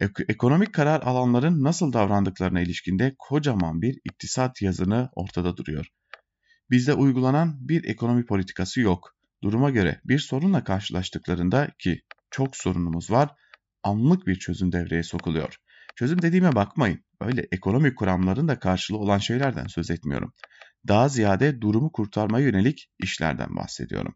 Ek- 0.00 0.24
ekonomik 0.28 0.72
karar 0.74 1.02
alanların 1.02 1.64
nasıl 1.64 1.92
davrandıklarına 1.92 2.60
ilişkinde 2.60 3.14
kocaman 3.18 3.82
bir 3.82 3.98
iktisat 4.04 4.62
yazını 4.62 5.08
ortada 5.12 5.56
duruyor. 5.56 5.86
Bizde 6.72 6.94
uygulanan 6.94 7.56
bir 7.60 7.84
ekonomi 7.84 8.26
politikası 8.26 8.80
yok. 8.80 9.16
Duruma 9.42 9.70
göre 9.70 10.00
bir 10.04 10.18
sorunla 10.18 10.64
karşılaştıklarında 10.64 11.68
ki 11.78 12.02
çok 12.30 12.56
sorunumuz 12.56 13.10
var, 13.10 13.30
anlık 13.82 14.26
bir 14.26 14.38
çözüm 14.38 14.72
devreye 14.72 15.02
sokuluyor. 15.02 15.56
Çözüm 15.96 16.22
dediğime 16.22 16.54
bakmayın. 16.54 17.04
Öyle 17.20 17.46
ekonomik 17.52 17.98
kuramların 17.98 18.48
da 18.48 18.58
karşılığı 18.58 18.98
olan 18.98 19.18
şeylerden 19.18 19.66
söz 19.66 19.90
etmiyorum. 19.90 20.32
Daha 20.88 21.08
ziyade 21.08 21.60
durumu 21.60 21.92
kurtarmaya 21.92 22.46
yönelik 22.46 22.90
işlerden 22.98 23.56
bahsediyorum. 23.56 24.14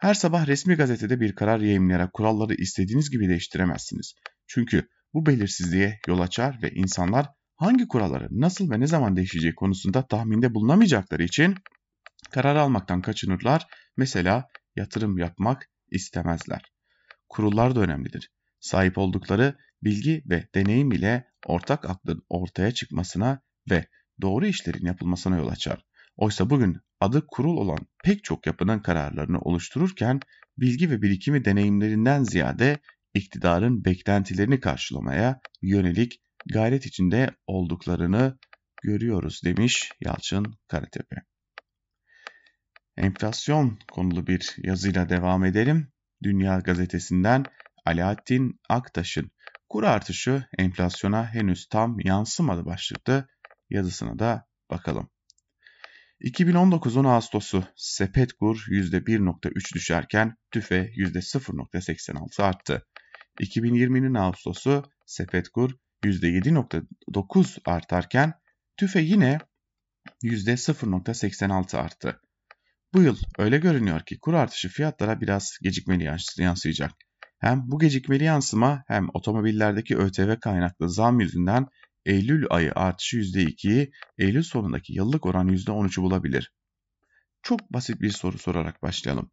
Her 0.00 0.14
sabah 0.14 0.46
resmi 0.46 0.74
gazetede 0.74 1.20
bir 1.20 1.34
karar 1.34 1.60
yayımlayarak 1.60 2.12
kuralları 2.12 2.54
istediğiniz 2.54 3.10
gibi 3.10 3.28
değiştiremezsiniz. 3.28 4.14
Çünkü 4.46 4.88
bu 5.14 5.26
belirsizliğe 5.26 6.00
yol 6.06 6.20
açar 6.20 6.58
ve 6.62 6.70
insanlar 6.70 7.26
hangi 7.56 7.88
kuralları 7.88 8.28
nasıl 8.30 8.70
ve 8.70 8.80
ne 8.80 8.86
zaman 8.86 9.16
değişeceği 9.16 9.54
konusunda 9.54 10.06
tahminde 10.06 10.54
bulunamayacakları 10.54 11.22
için 11.22 11.54
karar 12.30 12.56
almaktan 12.56 13.02
kaçınırlar. 13.02 13.66
Mesela 13.96 14.48
yatırım 14.76 15.18
yapmak 15.18 15.70
istemezler. 15.90 16.72
Kurullar 17.28 17.76
da 17.76 17.80
önemlidir. 17.80 18.30
Sahip 18.60 18.98
oldukları 18.98 19.56
bilgi 19.82 20.22
ve 20.26 20.48
deneyim 20.54 20.92
ile 20.92 21.28
ortak 21.46 21.90
aklın 21.90 22.22
ortaya 22.28 22.70
çıkmasına 22.74 23.40
ve 23.70 23.86
doğru 24.20 24.46
işlerin 24.46 24.86
yapılmasına 24.86 25.36
yol 25.36 25.48
açar. 25.48 25.84
Oysa 26.16 26.50
bugün 26.50 26.76
adı 27.00 27.26
kurul 27.26 27.56
olan 27.56 27.78
pek 28.04 28.24
çok 28.24 28.46
yapının 28.46 28.78
kararlarını 28.78 29.40
oluştururken 29.40 30.20
bilgi 30.58 30.90
ve 30.90 31.02
birikimi 31.02 31.44
deneyimlerinden 31.44 32.22
ziyade 32.22 32.78
iktidarın 33.14 33.84
beklentilerini 33.84 34.60
karşılamaya 34.60 35.40
yönelik 35.62 36.20
gayret 36.52 36.86
içinde 36.86 37.30
olduklarını 37.46 38.38
görüyoruz 38.82 39.40
demiş 39.44 39.92
Yalçın 40.00 40.54
Karatepe. 40.68 41.16
Enflasyon 42.96 43.78
konulu 43.92 44.26
bir 44.26 44.56
yazıyla 44.58 45.08
devam 45.08 45.44
edelim. 45.44 45.92
Dünya 46.22 46.58
Gazetesi'nden 46.58 47.44
Alaaddin 47.84 48.60
Aktaş'ın 48.68 49.30
kur 49.68 49.82
artışı 49.82 50.46
enflasyona 50.58 51.34
henüz 51.34 51.66
tam 51.66 52.00
yansımadı 52.00 52.64
başlıklı 52.64 53.28
yazısına 53.70 54.18
da 54.18 54.46
bakalım. 54.70 55.10
2019'un 56.20 57.04
Ağustos'u 57.04 57.64
sepet 57.76 58.32
kur 58.32 58.66
%1.3 58.68 59.74
düşerken 59.74 60.36
tüfe 60.50 60.90
%0.86 60.96 62.42
arttı. 62.42 62.86
2020'nin 63.40 64.14
Ağustos'u 64.14 64.82
sepet 65.06 65.48
kur 65.48 65.70
%7.9 66.04 67.58
artarken 67.64 68.32
tüfe 68.76 69.00
yine 69.00 69.38
%0.86 70.22 71.76
arttı. 71.76 72.20
Bu 72.94 73.02
yıl 73.02 73.16
öyle 73.38 73.58
görünüyor 73.58 74.00
ki 74.00 74.18
kur 74.20 74.34
artışı 74.34 74.68
fiyatlara 74.68 75.20
biraz 75.20 75.58
gecikmeli 75.62 76.10
yansıyacak. 76.38 76.92
Hem 77.38 77.62
bu 77.70 77.78
gecikmeli 77.78 78.24
yansıma 78.24 78.84
hem 78.86 79.08
otomobillerdeki 79.14 79.96
ÖTV 79.96 80.38
kaynaklı 80.40 80.90
zam 80.90 81.20
yüzünden 81.20 81.66
Eylül 82.06 82.46
ayı 82.50 82.72
artışı 82.74 83.16
%2'yi, 83.16 83.90
Eylül 84.18 84.42
sonundaki 84.42 84.92
yıllık 84.92 85.26
oran 85.26 85.48
%13'ü 85.48 86.02
bulabilir. 86.02 86.52
Çok 87.42 87.72
basit 87.72 88.00
bir 88.00 88.10
soru 88.10 88.38
sorarak 88.38 88.82
başlayalım. 88.82 89.30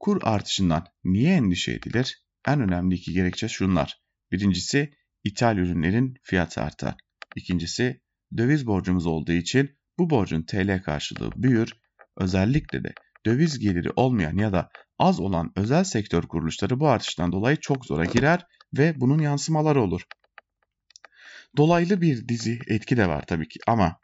Kur 0.00 0.20
artışından 0.22 0.86
niye 1.04 1.34
endişe 1.34 1.72
edilir? 1.72 2.24
En 2.48 2.60
önemli 2.60 2.94
iki 2.94 3.12
gerekçe 3.12 3.48
şunlar. 3.48 4.02
Birincisi 4.32 4.92
ithal 5.24 5.58
ürünlerin 5.58 6.14
fiyatı 6.22 6.60
artar. 6.60 6.94
İkincisi 7.34 8.00
döviz 8.36 8.66
borcumuz 8.66 9.06
olduğu 9.06 9.32
için 9.32 9.78
bu 9.98 10.10
borcun 10.10 10.42
TL 10.42 10.82
karşılığı 10.82 11.32
büyür. 11.36 11.72
Özellikle 12.16 12.84
de 12.84 12.94
döviz 13.26 13.58
geliri 13.58 13.90
olmayan 13.96 14.36
ya 14.36 14.52
da 14.52 14.70
az 14.98 15.20
olan 15.20 15.52
özel 15.56 15.84
sektör 15.84 16.22
kuruluşları 16.22 16.80
bu 16.80 16.88
artıştan 16.88 17.32
dolayı 17.32 17.56
çok 17.56 17.86
zora 17.86 18.04
girer 18.04 18.46
ve 18.78 19.00
bunun 19.00 19.18
yansımaları 19.18 19.82
olur. 19.82 20.02
Dolaylı 21.56 22.00
bir 22.00 22.28
dizi 22.28 22.58
etki 22.66 22.96
de 22.96 23.08
var 23.08 23.26
tabii 23.26 23.48
ki 23.48 23.60
ama 23.66 24.00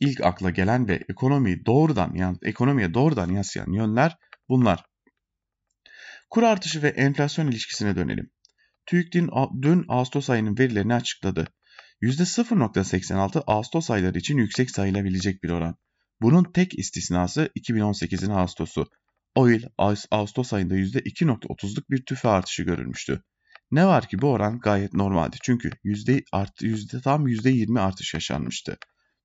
ilk 0.00 0.20
akla 0.20 0.50
gelen 0.50 0.88
ve 0.88 1.00
ekonomiyi 1.08 1.66
doğrudan 1.66 2.38
ekonomiye 2.42 2.94
doğrudan 2.94 3.30
yansıyan 3.30 3.72
yönler 3.72 4.16
bunlar. 4.48 4.84
Kur 6.30 6.42
artışı 6.42 6.82
ve 6.82 6.88
enflasyon 6.88 7.46
ilişkisine 7.46 7.96
dönelim. 7.96 8.30
TÜİK 8.86 9.12
dün 9.62 9.84
Ağustos 9.88 10.30
ayının 10.30 10.58
verilerini 10.58 10.94
açıkladı. 10.94 11.46
%0.86 12.02 13.42
Ağustos 13.46 13.90
ayları 13.90 14.18
için 14.18 14.38
yüksek 14.38 14.70
sayılabilecek 14.70 15.42
bir 15.42 15.50
oran. 15.50 15.76
Bunun 16.20 16.44
tek 16.44 16.78
istisnası 16.78 17.50
2018'in 17.58 18.30
Ağustos'u. 18.30 18.86
O 19.34 19.46
yıl 19.46 19.62
Ağustos 20.10 20.52
ayında 20.52 20.74
%2.30'luk 20.74 21.90
bir 21.90 22.04
tüfe 22.04 22.28
artışı 22.28 22.62
görülmüştü. 22.62 23.22
Ne 23.70 23.86
var 23.86 24.08
ki 24.08 24.22
bu 24.22 24.30
oran 24.30 24.58
gayet 24.58 24.94
normaldi 24.94 25.36
çünkü 25.42 25.70
yüzde, 25.84 26.22
art, 26.32 26.62
yüzde 26.62 27.00
tam 27.00 27.28
%20 27.28 27.80
artış 27.80 28.14
yaşanmıştı. 28.14 28.76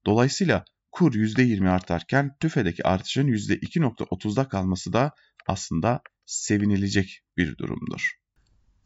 Dolayısıyla 0.06 0.66
kur 0.92 1.14
%20 1.14 1.70
artarken 1.70 2.36
tüfedeki 2.40 2.88
artışın 2.88 3.28
%2.30'da 3.28 4.48
kalması 4.48 4.94
da 4.94 5.12
aslında 5.48 6.02
sevinilecek 6.26 7.22
bir 7.38 7.58
durumdur. 7.58 8.12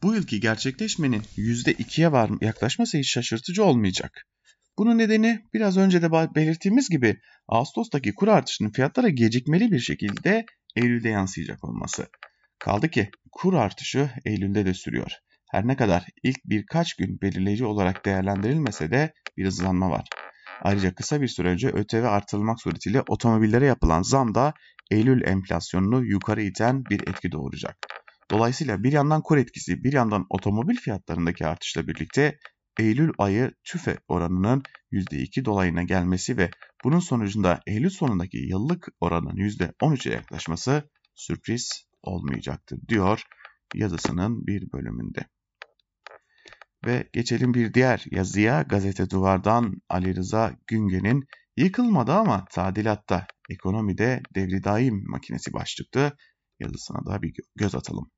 Bu 0.02 0.14
yılki 0.14 0.40
gerçekleşmenin 0.40 1.22
%2'ye 1.36 2.12
var 2.12 2.30
yaklaşması 2.40 2.98
hiç 2.98 3.12
şaşırtıcı 3.12 3.64
olmayacak. 3.64 4.26
Bunun 4.78 4.98
nedeni 4.98 5.40
biraz 5.54 5.76
önce 5.76 6.02
de 6.02 6.12
belirttiğimiz 6.12 6.88
gibi 6.88 7.20
Ağustos'taki 7.48 8.14
kur 8.14 8.28
artışının 8.28 8.70
fiyatlara 8.70 9.08
gecikmeli 9.08 9.72
bir 9.72 9.78
şekilde 9.78 10.46
Eylül'de 10.76 11.08
yansıyacak 11.08 11.64
olması. 11.64 12.06
Kaldı 12.58 12.88
ki 12.88 13.10
kur 13.32 13.54
artışı 13.54 14.10
Eylül'de 14.24 14.66
de 14.66 14.74
sürüyor. 14.74 15.12
Her 15.50 15.66
ne 15.66 15.76
kadar 15.76 16.06
ilk 16.22 16.38
birkaç 16.44 16.94
gün 16.94 17.20
belirleyici 17.20 17.64
olarak 17.64 18.04
değerlendirilmese 18.04 18.90
de 18.90 19.12
bir 19.36 19.46
hızlanma 19.46 19.90
var. 19.90 20.08
Ayrıca 20.62 20.94
kısa 20.94 21.20
bir 21.20 21.28
süre 21.28 21.48
önce 21.48 21.68
ÖTV 21.68 22.04
artırılmak 22.04 22.60
suretiyle 22.60 23.02
otomobillere 23.08 23.66
yapılan 23.66 24.02
zam 24.02 24.34
da 24.34 24.54
Eylül 24.90 25.26
enflasyonunu 25.26 26.04
yukarı 26.04 26.42
iten 26.42 26.84
bir 26.84 27.08
etki 27.08 27.32
doğuracak. 27.32 27.76
Dolayısıyla 28.30 28.82
bir 28.82 28.92
yandan 28.92 29.22
kur 29.22 29.36
etkisi 29.36 29.84
bir 29.84 29.92
yandan 29.92 30.26
otomobil 30.30 30.76
fiyatlarındaki 30.76 31.46
artışla 31.46 31.86
birlikte 31.86 32.38
Eylül 32.78 33.10
ayı 33.18 33.52
tüfe 33.64 33.98
oranının 34.08 34.62
%2 34.92 35.44
dolayına 35.44 35.82
gelmesi 35.82 36.36
ve 36.36 36.50
bunun 36.84 36.98
sonucunda 36.98 37.60
Eylül 37.66 37.90
sonundaki 37.90 38.38
yıllık 38.38 38.88
oranın 39.00 39.36
%13'e 39.36 40.12
yaklaşması 40.12 40.90
sürpriz 41.14 41.86
olmayacaktır 42.02 42.78
diyor 42.88 43.22
yazısının 43.74 44.46
bir 44.46 44.72
bölümünde. 44.72 45.20
Ve 46.86 47.08
geçelim 47.12 47.54
bir 47.54 47.74
diğer 47.74 48.04
yazıya 48.10 48.62
gazete 48.62 49.10
duvardan 49.10 49.82
Ali 49.88 50.16
Rıza 50.16 50.56
Güngen'in 50.66 51.24
yıkılmadı 51.56 52.12
ama 52.12 52.44
tadilatta 52.50 53.26
ekonomide 53.50 54.22
devri 54.34 54.64
daim 54.64 55.04
makinesi 55.06 55.52
başlıklı 55.52 56.16
yazısına 56.62 57.06
da 57.06 57.22
bir 57.22 57.34
göz 57.56 57.74
atalım. 57.74 58.10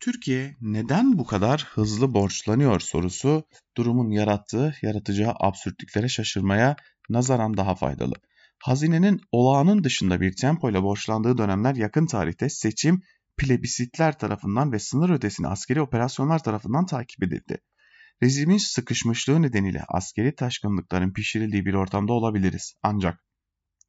Türkiye 0.00 0.56
neden 0.60 1.18
bu 1.18 1.26
kadar 1.26 1.66
hızlı 1.70 2.14
borçlanıyor 2.14 2.80
sorusu 2.80 3.44
durumun 3.76 4.10
yarattığı, 4.10 4.74
yaratacağı 4.82 5.34
absürtlüklere 5.40 6.08
şaşırmaya 6.08 6.76
nazaran 7.08 7.56
daha 7.56 7.74
faydalı. 7.74 8.14
Hazinenin 8.58 9.20
olağanın 9.32 9.84
dışında 9.84 10.20
bir 10.20 10.36
tempoyla 10.36 10.82
borçlandığı 10.82 11.38
dönemler 11.38 11.74
yakın 11.74 12.06
tarihte 12.06 12.48
seçim, 12.48 13.02
plebisitler 13.36 14.18
tarafından 14.18 14.72
ve 14.72 14.78
sınır 14.78 15.10
ötesine 15.10 15.48
askeri 15.48 15.80
operasyonlar 15.80 16.42
tarafından 16.42 16.86
takip 16.86 17.22
edildi. 17.22 17.58
Rejimin 18.22 18.58
sıkışmışlığı 18.58 19.42
nedeniyle 19.42 19.84
askeri 19.88 20.34
taşkınlıkların 20.34 21.12
pişirildiği 21.12 21.66
bir 21.66 21.74
ortamda 21.74 22.12
olabiliriz. 22.12 22.74
Ancak 22.82 23.24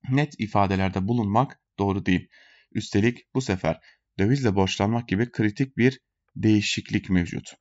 net 0.10 0.40
ifadelerde 0.40 1.08
bulunmak 1.08 1.60
doğru 1.80 2.06
değil. 2.06 2.30
Üstelik 2.72 3.34
bu 3.36 3.42
sefer 3.42 3.80
dövizle 4.20 4.56
borçlanmak 4.56 5.08
gibi 5.08 5.32
kritik 5.32 5.78
bir 5.78 6.00
değişiklik 6.36 7.10
mevcut. 7.10 7.54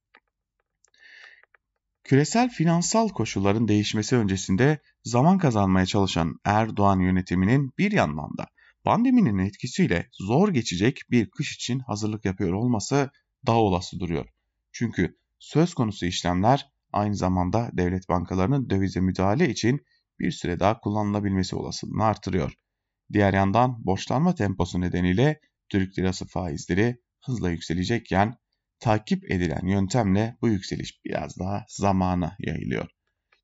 Küresel 2.04 2.50
finansal 2.50 3.08
koşulların 3.08 3.68
değişmesi 3.68 4.16
öncesinde 4.16 4.78
zaman 5.04 5.38
kazanmaya 5.38 5.86
çalışan 5.86 6.40
Erdoğan 6.44 7.00
yönetiminin 7.00 7.72
bir 7.78 7.92
yandan 7.92 8.38
da 8.38 8.46
pandeminin 8.84 9.38
etkisiyle 9.38 10.08
zor 10.12 10.48
geçecek 10.48 11.00
bir 11.10 11.30
kış 11.30 11.54
için 11.54 11.78
hazırlık 11.78 12.24
yapıyor 12.24 12.52
olması 12.52 13.10
daha 13.46 13.56
olası 13.56 14.00
duruyor. 14.00 14.26
Çünkü 14.72 15.16
söz 15.38 15.74
konusu 15.74 16.06
işlemler 16.06 16.66
aynı 16.92 17.16
zamanda 17.16 17.70
devlet 17.72 18.08
bankalarının 18.08 18.70
dövize 18.70 19.00
müdahale 19.00 19.50
için 19.50 19.80
bir 20.18 20.30
süre 20.30 20.60
daha 20.60 20.80
kullanılabilmesi 20.80 21.56
olasılığını 21.56 22.04
artırıyor. 22.04 22.52
Diğer 23.12 23.34
yandan 23.34 23.84
borçlanma 23.84 24.34
temposu 24.34 24.80
nedeniyle 24.80 25.40
Türk 25.68 25.98
lirası 25.98 26.26
faizleri 26.26 27.00
hızla 27.24 27.50
yükselecekken 27.50 28.36
takip 28.78 29.30
edilen 29.30 29.66
yöntemle 29.66 30.36
bu 30.42 30.48
yükseliş 30.48 31.04
biraz 31.04 31.38
daha 31.38 31.64
zamana 31.68 32.36
yayılıyor. 32.38 32.88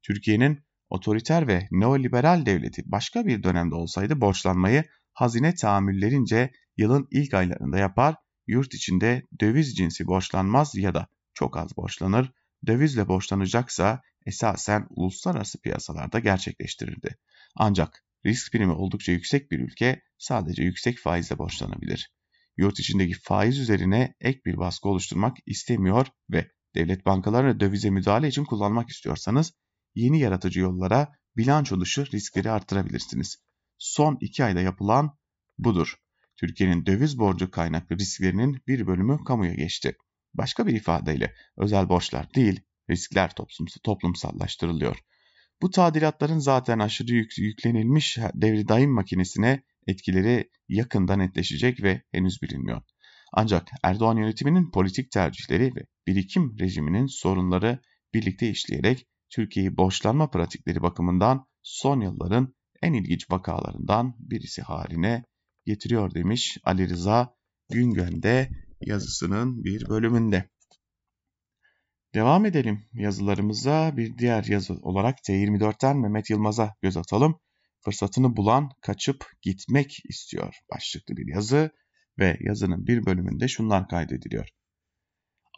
Türkiye'nin 0.03 0.65
otoriter 0.91 1.49
ve 1.49 1.69
neoliberal 1.71 2.47
devleti 2.47 2.83
başka 2.87 3.27
bir 3.27 3.43
dönemde 3.43 3.75
olsaydı 3.75 4.21
borçlanmayı 4.21 4.85
hazine 5.13 5.55
tahammüllerince 5.55 6.51
yılın 6.77 7.09
ilk 7.11 7.35
aylarında 7.35 7.79
yapar, 7.79 8.15
yurt 8.47 8.75
içinde 8.75 9.23
döviz 9.41 9.77
cinsi 9.77 10.07
borçlanmaz 10.07 10.75
ya 10.75 10.95
da 10.95 11.09
çok 11.35 11.57
az 11.57 11.77
borçlanır, 11.77 12.33
dövizle 12.67 13.09
borçlanacaksa 13.09 14.03
esasen 14.27 14.87
uluslararası 14.91 15.61
piyasalarda 15.61 16.19
gerçekleştirirdi. 16.19 17.17
Ancak 17.57 18.05
risk 18.27 18.53
primi 18.53 18.73
oldukça 18.73 19.13
yüksek 19.13 19.51
bir 19.51 19.59
ülke 19.59 20.03
sadece 20.19 20.63
yüksek 20.63 20.99
faizle 20.99 21.39
borçlanabilir. 21.39 22.13
Yurt 22.57 22.81
içindeki 22.81 23.15
faiz 23.23 23.59
üzerine 23.59 24.15
ek 24.21 24.41
bir 24.45 24.57
baskı 24.57 24.89
oluşturmak 24.89 25.37
istemiyor 25.47 26.07
ve 26.31 26.51
devlet 26.75 27.07
bankalarını 27.07 27.61
dövize 27.61 27.91
müdahale 27.91 28.29
için 28.29 28.45
kullanmak 28.45 28.89
istiyorsanız 28.89 29.53
yeni 29.95 30.21
yaratıcı 30.21 30.61
yollara 30.61 31.13
bilanço 31.37 31.81
dışı 31.81 32.07
riskleri 32.13 32.51
arttırabilirsiniz. 32.51 33.37
Son 33.79 34.19
iki 34.21 34.45
ayda 34.45 34.61
yapılan 34.61 35.19
budur. 35.59 35.97
Türkiye'nin 36.37 36.87
döviz 36.87 37.19
borcu 37.19 37.51
kaynaklı 37.51 37.99
risklerinin 37.99 38.63
bir 38.67 38.87
bölümü 38.87 39.25
kamuya 39.25 39.55
geçti. 39.55 39.97
Başka 40.35 40.67
bir 40.67 40.75
ifadeyle 40.75 41.35
özel 41.57 41.89
borçlar 41.89 42.35
değil, 42.35 42.61
riskler 42.91 43.35
toplumsallaştırılıyor. 43.85 44.97
Bu 45.63 45.71
tadilatların 45.71 46.39
zaten 46.39 46.79
aşırı 46.79 47.13
yük, 47.13 47.39
yüklenilmiş 47.39 48.19
devri 48.35 48.69
daim 48.69 48.91
makinesine 48.91 49.63
etkileri 49.87 50.51
yakında 50.69 51.17
netleşecek 51.17 51.83
ve 51.83 52.03
henüz 52.13 52.43
bilinmiyor. 52.43 52.83
Ancak 53.33 53.69
Erdoğan 53.83 54.17
yönetiminin 54.17 54.71
politik 54.71 55.11
tercihleri 55.11 55.77
ve 55.77 55.81
birikim 56.07 56.59
rejiminin 56.59 57.07
sorunları 57.07 57.79
birlikte 58.15 58.51
işleyerek 58.51 59.07
Türkiye'yi 59.31 59.77
borçlanma 59.77 60.31
pratikleri 60.31 60.83
bakımından 60.83 61.47
son 61.63 62.01
yılların 62.01 62.55
en 62.83 62.93
ilginç 62.93 63.31
vakalarından 63.31 64.15
birisi 64.19 64.63
haline 64.63 65.25
getiriyor 65.67 66.15
demiş 66.15 66.59
Ali 66.65 66.89
Rıza 66.89 67.35
Güngön'de 67.73 68.51
yazısının 68.81 69.65
bir 69.65 69.89
bölümünde. 69.89 70.49
Devam 72.15 72.47
edelim 72.47 72.85
yazılarımıza 72.93 73.97
bir 73.97 74.19
diğer 74.19 74.45
yazı 74.45 74.75
olarak 74.75 75.19
T24'ten 75.19 75.97
Mehmet 75.97 76.31
Yılmaz'a 76.31 76.75
göz 76.83 76.97
atalım. 76.97 77.41
Fırsatını 77.85 78.37
bulan 78.37 78.71
kaçıp 78.81 79.27
gitmek 79.43 79.99
istiyor 80.09 80.55
başlıklı 80.75 81.17
bir 81.17 81.35
yazı 81.35 81.71
ve 82.19 82.39
yazının 82.41 82.87
bir 82.87 83.07
bölümünde 83.07 83.49
şunlar 83.49 83.89
kaydediliyor. 83.89 84.49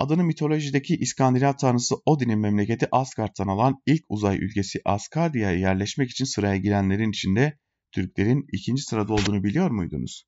Adını 0.01 0.25
mitolojideki 0.25 0.97
İskandinav 0.97 1.53
tanrısı 1.53 1.95
Odin'in 2.07 2.39
memleketi 2.39 2.89
Asgard'tan 2.93 3.49
alan 3.49 3.83
ilk 3.87 4.05
uzay 4.09 4.39
ülkesi 4.39 4.81
Asgardia'ya 4.85 5.59
yerleşmek 5.59 6.11
için 6.11 6.25
sıraya 6.25 6.57
girenlerin 6.57 7.11
içinde 7.11 7.59
Türklerin 7.93 8.47
ikinci 8.53 8.83
sırada 8.83 9.13
olduğunu 9.13 9.45
biliyor 9.45 9.71
muydunuz? 9.71 10.25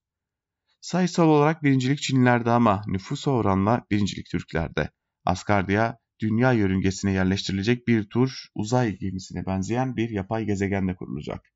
Sayısal 0.81 1.29
olarak 1.29 1.62
birincilik 1.62 2.03
Çinlilerde 2.03 2.51
ama 2.51 2.83
nüfusa 2.87 3.31
oranla 3.31 3.87
birincilik 3.91 4.31
Türklerde. 4.31 4.91
Asgardia, 5.24 5.97
dünya 6.21 6.53
yörüngesine 6.53 7.12
yerleştirilecek 7.12 7.89
bir 7.89 8.05
tur 8.05 8.31
uzay 8.55 8.99
gemisine 8.99 9.47
benzeyen 9.47 9.97
bir 9.97 10.11
yapay 10.11 10.45
gezegende 10.47 10.97
kurulacak. 10.97 11.53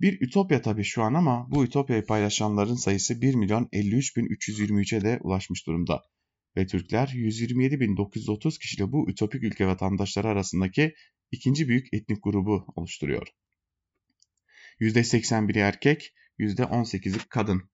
Bir 0.00 0.20
ütopya 0.20 0.62
tabii 0.62 0.84
şu 0.84 1.02
an 1.02 1.14
ama 1.14 1.50
bu 1.50 1.64
ütopyayı 1.64 2.06
paylaşanların 2.06 2.74
sayısı 2.74 3.22
1 3.22 3.34
milyon 3.34 3.68
53 3.72 4.16
bin 4.16 4.26
323'e 4.26 5.00
de 5.00 5.18
ulaşmış 5.22 5.66
durumda. 5.66 6.02
Ve 6.56 6.66
Türkler 6.66 7.08
127.930 7.08 8.58
kişiyle 8.58 8.92
bu 8.92 9.10
ütopik 9.10 9.42
ülke 9.42 9.66
vatandaşları 9.66 10.28
arasındaki 10.28 10.94
ikinci 11.30 11.68
büyük 11.68 11.94
etnik 11.94 12.22
grubu 12.22 12.64
oluşturuyor. 12.76 13.28
%81'i 14.80 15.58
erkek, 15.58 16.14
%18'i 16.38 17.18
kadın. 17.28 17.70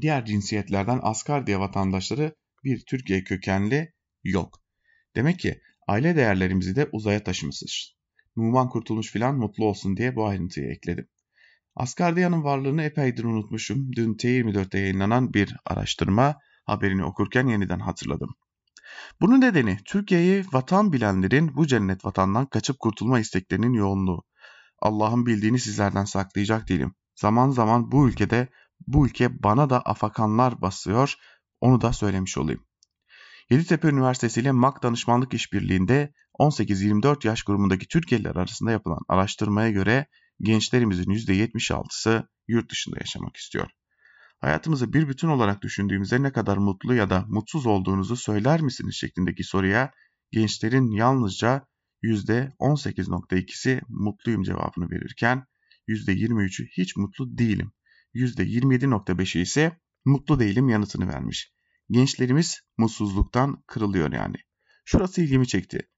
Diğer 0.00 0.24
cinsiyetlerden 0.24 1.00
Askardiya 1.02 1.60
vatandaşları 1.60 2.34
bir 2.64 2.84
Türkiye 2.86 3.24
kökenli 3.24 3.92
yok. 4.24 4.63
Demek 5.16 5.38
ki 5.38 5.60
aile 5.88 6.16
değerlerimizi 6.16 6.76
de 6.76 6.88
uzaya 6.92 7.24
taşımışız. 7.24 7.94
Numan 8.36 8.68
Kurtulmuş 8.68 9.12
filan 9.12 9.38
mutlu 9.38 9.64
olsun 9.64 9.96
diye 9.96 10.16
bu 10.16 10.26
ayrıntıyı 10.26 10.70
ekledim. 10.70 11.08
Askardiya'nın 11.76 12.44
varlığını 12.44 12.82
epeydir 12.82 13.24
unutmuşum. 13.24 13.92
Dün 13.92 14.14
T24'te 14.14 14.78
yayınlanan 14.78 15.34
bir 15.34 15.56
araştırma 15.64 16.38
haberini 16.64 17.04
okurken 17.04 17.46
yeniden 17.46 17.78
hatırladım. 17.78 18.34
Bunun 19.20 19.40
nedeni 19.40 19.78
Türkiye'yi 19.84 20.44
vatan 20.52 20.92
bilenlerin 20.92 21.56
bu 21.56 21.66
cennet 21.66 22.04
vatandan 22.04 22.46
kaçıp 22.46 22.78
kurtulma 22.78 23.20
isteklerinin 23.20 23.72
yoğunluğu. 23.72 24.22
Allah'ın 24.78 25.26
bildiğini 25.26 25.58
sizlerden 25.58 26.04
saklayacak 26.04 26.68
değilim. 26.68 26.94
Zaman 27.14 27.50
zaman 27.50 27.92
bu 27.92 28.08
ülkede 28.08 28.48
bu 28.86 29.06
ülke 29.06 29.42
bana 29.42 29.70
da 29.70 29.80
afakanlar 29.80 30.60
basıyor. 30.60 31.14
Onu 31.60 31.80
da 31.80 31.92
söylemiş 31.92 32.38
olayım. 32.38 32.64
Yeditepe 33.50 33.88
Üniversitesi 33.88 34.40
ile 34.40 34.52
MAK 34.52 34.82
Danışmanlık 34.82 35.34
İşbirliği'nde 35.34 36.12
18-24 36.38 37.26
yaş 37.26 37.42
grubundaki 37.42 37.88
Türkiye'liler 37.88 38.36
arasında 38.36 38.70
yapılan 38.70 39.00
araştırmaya 39.08 39.70
göre 39.70 40.06
gençlerimizin 40.40 41.10
%76'sı 41.10 42.28
yurt 42.48 42.70
dışında 42.70 42.96
yaşamak 43.00 43.36
istiyor. 43.36 43.70
Hayatımızı 44.40 44.92
bir 44.92 45.08
bütün 45.08 45.28
olarak 45.28 45.62
düşündüğümüzde 45.62 46.22
ne 46.22 46.32
kadar 46.32 46.56
mutlu 46.56 46.94
ya 46.94 47.10
da 47.10 47.24
mutsuz 47.28 47.66
olduğunuzu 47.66 48.16
söyler 48.16 48.60
misiniz 48.60 48.94
şeklindeki 48.94 49.44
soruya 49.44 49.92
gençlerin 50.30 50.90
yalnızca 50.90 51.66
%18.2'si 52.02 53.80
mutluyum 53.88 54.42
cevabını 54.42 54.90
verirken 54.90 55.46
%23'ü 55.88 56.66
hiç 56.76 56.96
mutlu 56.96 57.38
değilim. 57.38 57.72
%27.5'i 58.14 59.40
ise 59.40 59.80
mutlu 60.04 60.40
değilim 60.40 60.68
yanıtını 60.68 61.08
vermiş. 61.08 61.53
Gençlerimiz 61.90 62.60
mutsuzluktan 62.78 63.62
kırılıyor 63.66 64.12
yani. 64.12 64.36
Şurası 64.84 65.22
ilgimi 65.22 65.46
çekti. 65.46 65.88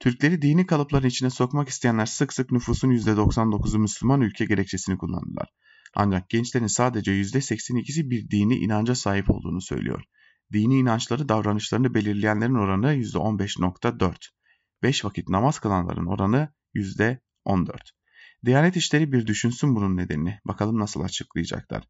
Türkleri 0.00 0.42
dini 0.42 0.66
kalıpların 0.66 1.08
içine 1.08 1.30
sokmak 1.30 1.68
isteyenler 1.68 2.06
sık 2.06 2.32
sık 2.32 2.52
nüfusun 2.52 2.90
%99'u 2.90 3.78
Müslüman 3.78 4.20
ülke 4.20 4.44
gerekçesini 4.44 4.98
kullandılar. 4.98 5.48
Ancak 5.94 6.30
gençlerin 6.30 6.66
sadece 6.66 7.12
%82'si 7.12 8.10
bir 8.10 8.30
dini 8.30 8.56
inanca 8.56 8.94
sahip 8.94 9.30
olduğunu 9.30 9.60
söylüyor. 9.60 10.02
Dini 10.52 10.78
inançları 10.78 11.28
davranışlarını 11.28 11.94
belirleyenlerin 11.94 12.54
oranı 12.54 12.94
%15.4. 12.94 14.14
5 14.82 15.04
vakit 15.04 15.28
namaz 15.28 15.58
kılanların 15.58 16.06
oranı 16.06 16.48
%14. 16.74 17.18
Diyanet 18.44 18.76
işleri 18.76 19.12
bir 19.12 19.26
düşünsün 19.26 19.76
bunun 19.76 19.96
nedenini. 19.96 20.38
Bakalım 20.44 20.78
nasıl 20.78 21.00
açıklayacaklar. 21.00 21.84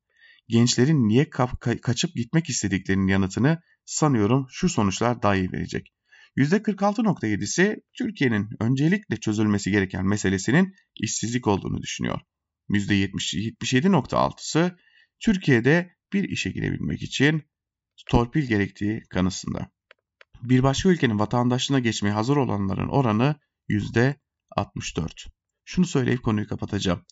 Gençlerin 0.49 1.09
niye 1.09 1.25
ka- 1.25 1.81
kaçıp 1.81 2.15
gitmek 2.15 2.49
istediklerinin 2.49 3.09
yanıtını 3.09 3.59
sanıyorum 3.85 4.47
şu 4.51 4.69
sonuçlar 4.69 5.23
daha 5.23 5.37
iyi 5.37 5.53
verecek. 5.53 5.93
%46.7'si 6.37 7.81
Türkiye'nin 7.99 8.49
öncelikle 8.61 9.17
çözülmesi 9.17 9.71
gereken 9.71 10.07
meselesinin 10.07 10.75
işsizlik 11.01 11.47
olduğunu 11.47 11.83
düşünüyor. 11.83 12.21
%77.6'sı 12.71 14.77
Türkiye'de 15.21 15.91
bir 16.13 16.25
işe 16.25 16.51
girebilmek 16.51 17.03
için 17.03 17.43
torpil 18.09 18.43
gerektiği 18.43 19.03
kanısında. 19.11 19.71
Bir 20.43 20.63
başka 20.63 20.89
ülkenin 20.89 21.19
vatandaşlığına 21.19 21.79
geçmeye 21.79 22.13
hazır 22.13 22.37
olanların 22.37 22.89
oranı 22.89 23.37
%64. 23.69 24.17
Şunu 25.65 25.87
söyleyip 25.87 26.23
konuyu 26.23 26.49
kapatacağım. 26.49 27.05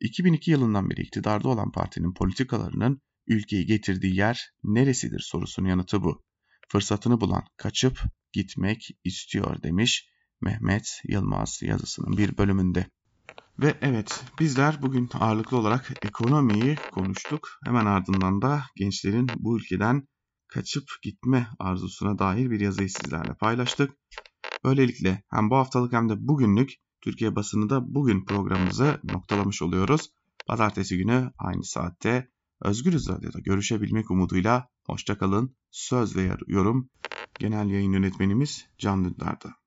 2002 0.00 0.50
yılından 0.50 0.90
beri 0.90 1.02
iktidarda 1.02 1.48
olan 1.48 1.72
partinin 1.72 2.14
politikalarının 2.14 3.00
ülkeyi 3.26 3.66
getirdiği 3.66 4.16
yer 4.16 4.50
neresidir 4.64 5.20
sorusunun 5.20 5.68
yanıtı 5.68 6.02
bu. 6.02 6.22
Fırsatını 6.68 7.20
bulan 7.20 7.44
kaçıp 7.56 8.00
gitmek 8.32 8.88
istiyor 9.04 9.62
demiş 9.62 10.08
Mehmet 10.40 11.00
Yılmaz 11.04 11.60
yazısının 11.62 12.16
bir 12.16 12.38
bölümünde. 12.38 12.86
Ve 13.58 13.74
evet 13.82 14.24
bizler 14.40 14.82
bugün 14.82 15.10
ağırlıklı 15.14 15.56
olarak 15.56 15.92
ekonomiyi 16.02 16.76
konuştuk. 16.92 17.48
Hemen 17.64 17.86
ardından 17.86 18.42
da 18.42 18.62
gençlerin 18.76 19.28
bu 19.36 19.58
ülkeden 19.58 20.08
kaçıp 20.48 20.84
gitme 21.02 21.48
arzusuna 21.58 22.18
dair 22.18 22.50
bir 22.50 22.60
yazıyı 22.60 22.90
sizlerle 22.90 23.34
paylaştık. 23.34 23.90
Böylelikle 24.64 25.22
hem 25.30 25.50
bu 25.50 25.56
haftalık 25.56 25.92
hem 25.92 26.08
de 26.08 26.14
bugünlük 26.18 26.72
Türkiye 27.06 27.36
basını 27.36 27.70
da 27.70 27.94
bugün 27.94 28.24
programımızı 28.24 29.00
noktalamış 29.04 29.62
oluyoruz. 29.62 30.10
Pazartesi 30.46 30.98
günü 30.98 31.32
aynı 31.38 31.64
saatte 31.64 32.28
Özgürüz 32.62 33.08
Radyo'da 33.08 33.38
görüşebilmek 33.38 34.10
umuduyla 34.10 34.68
hoşçakalın. 34.86 35.56
Söz 35.70 36.16
ve 36.16 36.30
yorum 36.46 36.90
Genel 37.38 37.70
Yayın 37.70 37.92
Yönetmenimiz 37.92 38.66
Can 38.78 39.04
Dündar'da. 39.04 39.65